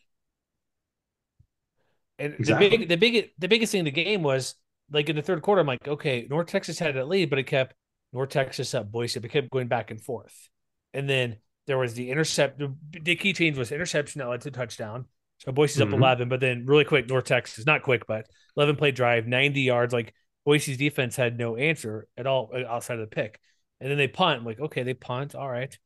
[2.18, 2.68] And exactly.
[2.68, 4.54] the big, the big, the biggest thing in the game was
[4.92, 5.60] like in the third quarter.
[5.60, 7.74] I'm like, okay, North Texas had that lead, but it kept
[8.12, 9.20] North Texas up, Boise.
[9.20, 10.48] It kept going back and forth.
[10.92, 11.36] And then
[11.66, 12.60] there was the intercept.
[12.92, 15.06] The, key change was interception that led to touchdown.
[15.38, 15.94] So Boise's mm-hmm.
[15.94, 19.60] up 11, but then really quick, North Texas, not quick, but 11 play drive, 90
[19.60, 19.92] yards.
[19.92, 23.40] Like Boise's defense had no answer at all uh, outside of the pick.
[23.80, 24.40] And then they punt.
[24.40, 25.34] I'm like, okay, they punt.
[25.34, 25.76] All right.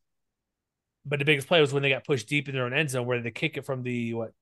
[1.06, 3.06] But the biggest play was when they got pushed deep in their own end zone
[3.06, 4.32] where they kick it from the what?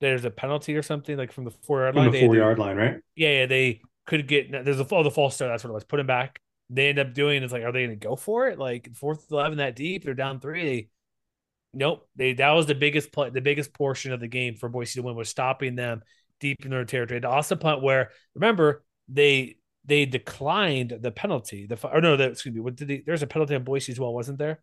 [0.00, 2.10] There's a penalty or something like from the four yard line.
[2.10, 2.96] the four yard line, right?
[3.14, 3.46] Yeah, yeah.
[3.46, 5.52] They could get there's a oh the false start.
[5.52, 5.84] That's what it was.
[5.84, 8.48] Put him back they end up doing is like, are they going to go for
[8.48, 8.58] it?
[8.58, 10.64] Like fourth eleven that deep, they're down three.
[10.64, 10.88] They,
[11.74, 12.08] nope.
[12.16, 15.06] They that was the biggest play, the biggest portion of the game for Boise to
[15.06, 16.02] win was stopping them
[16.38, 17.20] deep in their territory.
[17.20, 21.66] The awesome punt where remember they they declined the penalty.
[21.66, 22.60] The or no, that excuse me.
[22.60, 24.62] What did they, there's a penalty on Boise as well, wasn't there?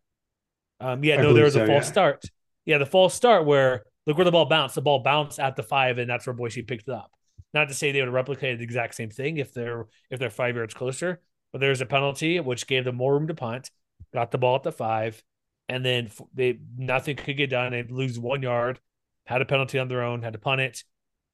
[0.80, 1.92] Um, yeah, I no, there was so, a false yeah.
[1.92, 2.24] start.
[2.64, 4.74] Yeah, the false start where look where the ball bounced.
[4.76, 7.10] The ball bounced at the five, and that's where Boise picked it up.
[7.54, 10.30] Not to say they would have replicated the exact same thing if they're if they're
[10.30, 11.20] five yards closer,
[11.52, 13.70] but there's a penalty which gave them more room to punt.
[14.12, 15.22] Got the ball at the five,
[15.68, 17.72] and then they nothing could get done.
[17.72, 18.80] They lose one yard.
[19.26, 20.22] Had a penalty on their own.
[20.22, 20.84] Had to punt it,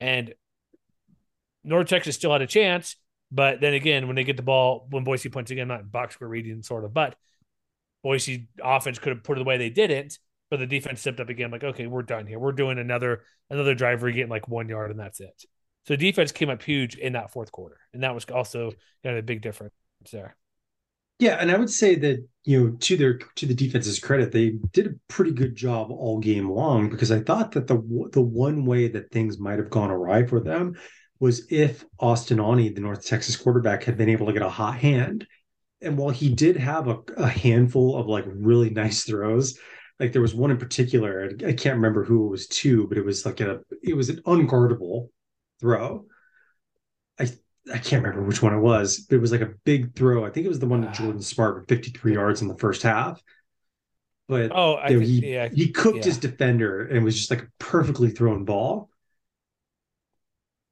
[0.01, 0.35] and
[1.63, 2.97] North Texas still had a chance.
[3.31, 6.29] But then again, when they get the ball, when Boise punts again, not box score
[6.29, 7.17] reading sort of, but
[8.03, 9.57] Boise offense could have put it away.
[9.57, 10.19] They didn't,
[10.51, 11.51] but the defense stepped up again.
[11.51, 12.39] Like, okay, we're done here.
[12.39, 14.01] We're doing another another drive.
[14.01, 15.45] Getting like one yard, and that's it.
[15.87, 19.23] So defense came up huge in that fourth quarter, and that was also kind of
[19.23, 19.75] a big difference
[20.11, 20.37] there.
[21.19, 24.59] Yeah, and I would say that you know to their to the defense's credit, they
[24.73, 27.77] did a pretty good job all game long because I thought that the
[28.13, 30.77] the one way that things might have gone awry for them
[31.21, 34.77] was if Austin Aune, the North Texas quarterback, had been able to get a hot
[34.79, 35.27] hand.
[35.81, 39.59] And while he did have a, a handful of like really nice throws,
[40.01, 43.05] like there was one in particular, I can't remember who it was to, but it
[43.05, 45.09] was like a it was an unguardable
[45.61, 46.07] throw.
[47.73, 50.25] I can't remember which one it was, but it was like a big throw.
[50.25, 50.93] I think it was the one to ah.
[50.93, 53.23] Jordan Smart with 53 yards in the first half.
[54.29, 56.05] But oh, I think, he yeah, he cooked yeah.
[56.05, 58.89] his defender and it was just like a perfectly thrown ball.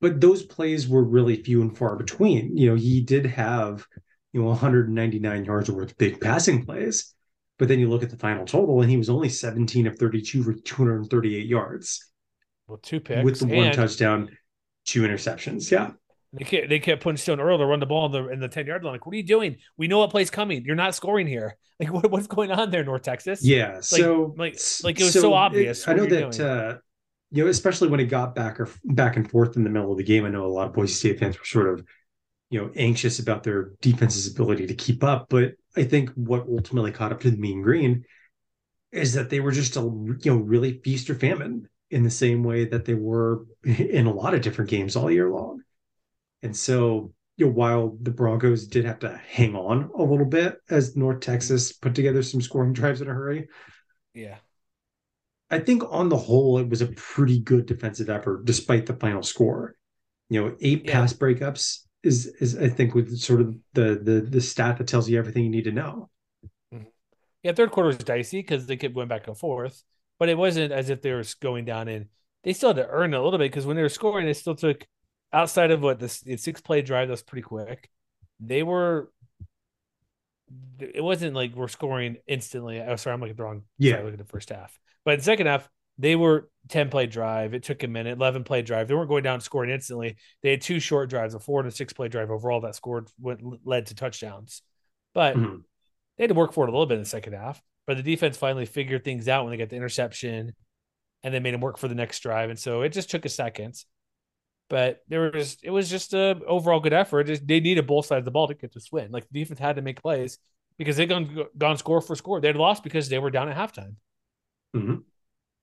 [0.01, 2.57] But those plays were really few and far between.
[2.57, 3.87] You know, he did have
[4.33, 7.15] you know 199 yards worth of big passing plays,
[7.59, 10.43] but then you look at the final total and he was only 17 of 32
[10.43, 12.11] for 238 yards.
[12.67, 14.37] Well, two picks with the one touchdown,
[14.87, 15.71] two interceptions.
[15.71, 15.91] Yeah.
[16.35, 18.49] They kept, they kept putting Stone Earl to run the ball in the in the
[18.49, 18.95] ten yard line.
[18.95, 19.57] Like, what are you doing?
[19.77, 20.65] We know what play's coming.
[20.65, 21.57] You're not scoring here.
[21.81, 23.43] Like, what, what's going on there, North Texas?
[23.43, 23.73] Yeah.
[23.73, 25.83] Like, so like like it was so, so obvious.
[25.83, 26.79] It, I know that uh,
[27.33, 29.99] you know, especially when it got back or back and forth in the middle of
[29.99, 30.25] the game.
[30.25, 31.85] I know a lot of Boise State fans were sort of
[32.51, 36.93] you know anxious about their defense's ability to keep up, but I think what ultimately
[36.93, 38.05] caught up to the Mean Green
[38.93, 42.45] is that they were just a you know really feast or famine in the same
[42.45, 45.62] way that they were in a lot of different games all year long.
[46.43, 50.59] And so, you know, while the Broncos did have to hang on a little bit
[50.71, 53.49] as North Texas put together some scoring drives in a hurry.
[54.15, 54.37] Yeah.
[55.51, 59.23] I think on the whole, it was a pretty good defensive effort despite the final
[59.23, 59.77] score.
[60.31, 60.93] You know, eight yeah.
[60.93, 65.09] pass breakups is is I think with sort of the the the stat that tells
[65.09, 66.09] you everything you need to know.
[66.73, 66.85] Mm-hmm.
[67.43, 69.83] Yeah, third quarter was dicey because they kept going back and forth,
[70.19, 72.07] but it wasn't as if they were going down and
[72.45, 74.57] they still had to earn a little bit because when they were scoring, they still
[74.57, 74.87] took
[75.33, 77.89] outside of what this the six play drive that's pretty quick.
[78.41, 79.11] They were
[80.79, 82.81] it wasn't like we're scoring instantly.
[82.81, 84.01] Oh sorry i'm looking at the wrong yeah.
[84.03, 84.79] look at the first half.
[85.05, 85.69] But the second half
[85.99, 87.55] they were 10 play drive.
[87.55, 88.89] It took a minute 11 play drive.
[88.89, 90.17] They weren't going down scoring instantly.
[90.43, 93.09] They had two short drives a four and a six play drive overall that scored
[93.21, 94.63] went led to touchdowns.
[95.15, 95.57] But mm-hmm.
[96.17, 97.61] they had to work for it a little bit in the second half.
[97.87, 100.55] But the defense finally figured things out when they got the interception
[101.23, 102.51] and they made them work for the next drive.
[102.51, 103.75] And so it just took a second
[104.69, 107.27] but there was it was just a overall good effort.
[107.47, 109.11] They needed both sides of the ball to get this win.
[109.11, 110.39] Like the defense had to make plays
[110.79, 112.41] because they gone gone score for score.
[112.41, 113.97] They'd lost because they were down at halftime.
[114.75, 115.05] Mhm.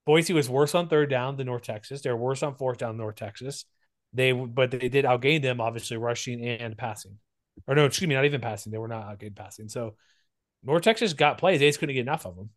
[0.06, 2.02] Boise was worse on third down than North Texas.
[2.02, 3.66] They're worse on fourth down North Texas.
[4.14, 7.20] They but they did outgain them, obviously rushing and passing.
[7.68, 8.72] Or no, excuse me, not even passing.
[8.72, 9.70] They were not outgained passing.
[9.70, 9.96] So
[10.64, 11.60] North Texas got plays.
[11.60, 12.50] They just couldn't get enough of them.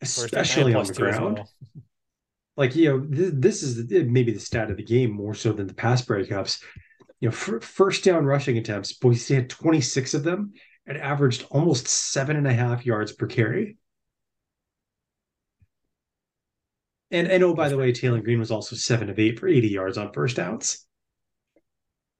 [0.00, 1.36] especially on the ground.
[1.36, 1.50] well.
[2.56, 5.52] Like you know, th- this is the, maybe the stat of the game more so
[5.52, 6.62] than the pass breakups.
[7.20, 10.54] You know, fir- first down rushing attempts, Boise had 26 of them
[10.86, 13.76] and averaged almost seven and a half yards per carry.
[17.10, 19.68] And and oh, by the way, Taylen Green was also seven of eight for 80
[19.68, 20.86] yards on first downs.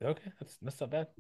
[0.05, 1.07] Okay, that's that's not bad.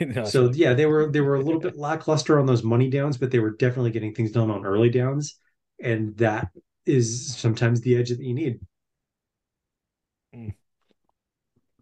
[0.00, 3.16] No, so yeah, they were they were a little bit lackluster on those money downs,
[3.16, 5.38] but they were definitely getting things done on early downs,
[5.80, 6.48] and that
[6.86, 8.60] is sometimes the edge that you need.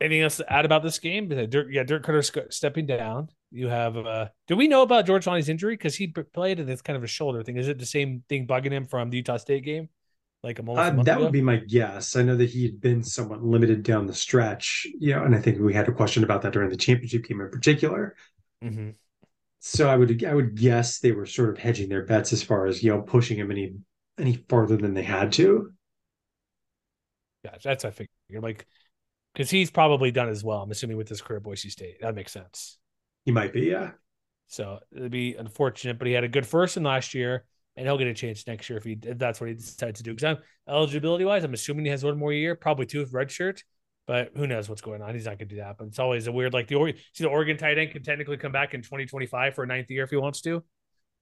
[0.00, 1.30] anything else to add about this game?
[1.32, 3.28] Uh, Dirk, yeah, Dirk Koetter stepping down.
[3.50, 3.96] You have.
[3.96, 5.74] uh Do we know about George Holani's injury?
[5.74, 7.56] Because he played and it's kind of a shoulder thing.
[7.56, 9.88] Is it the same thing bugging him from the Utah State game?
[10.42, 10.62] Like a.
[10.62, 12.16] Uh, that would be my guess.
[12.16, 15.40] I know that he had been somewhat limited down the stretch, you know, and I
[15.40, 18.16] think we had a question about that during the championship game in particular.
[18.62, 18.90] hmm
[19.66, 22.66] So I would I would guess they were sort of hedging their bets as far
[22.66, 23.72] as you know pushing him any
[24.18, 25.72] any farther than they had to.
[27.44, 28.10] Yeah, that's I figured.
[28.42, 28.66] Like,
[29.32, 30.60] because he's probably done as well.
[30.60, 32.02] I'm assuming with his career at Boise State.
[32.02, 32.76] That makes sense.
[33.24, 33.92] He might be, yeah.
[34.48, 37.96] So it'd be unfortunate, but he had a good first in last year, and he'll
[37.96, 40.10] get a chance next year if he if that's what he decides to do.
[40.10, 43.30] Because I'm eligibility wise, I'm assuming he has one more year, probably two with red
[43.30, 43.64] shirt.
[44.06, 45.14] But who knows what's going on?
[45.14, 45.76] He's not going to do that.
[45.78, 48.36] But it's always a weird, like the Oregon, see the Oregon tight end can technically
[48.36, 50.62] come back in 2025 for a ninth year if he wants to.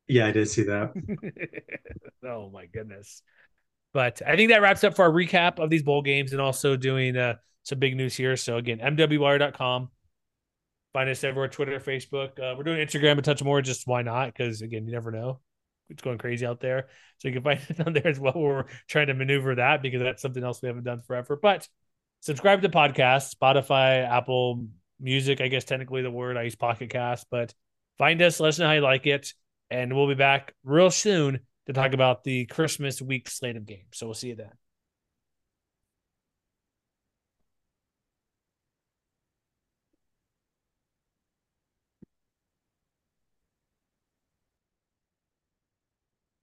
[0.08, 0.92] Yeah, I did see that.
[2.26, 3.22] oh my goodness.
[3.92, 6.76] But I think that wraps up for our recap of these bowl games and also
[6.76, 8.36] doing uh, some big news here.
[8.36, 9.88] So again, mwwire.com.
[10.92, 12.38] Find us everywhere, Twitter, Facebook.
[12.38, 14.26] Uh, we're doing Instagram a touch more, just why not?
[14.26, 15.40] Because again, you never know.
[15.88, 16.88] It's going crazy out there.
[17.18, 18.34] So you can find it on there as well.
[18.34, 21.38] We're trying to maneuver that because that's something else we haven't done forever.
[21.40, 21.68] But
[22.22, 24.66] subscribe to podcasts, Spotify, Apple
[24.98, 26.36] Music, I guess technically the word.
[26.36, 27.52] I use Pocket Cast, but
[27.98, 29.34] find us, let us know how you like it.
[29.70, 33.88] And we'll be back real soon to talk about the Christmas week slate of games.
[33.92, 34.50] So we'll see you then.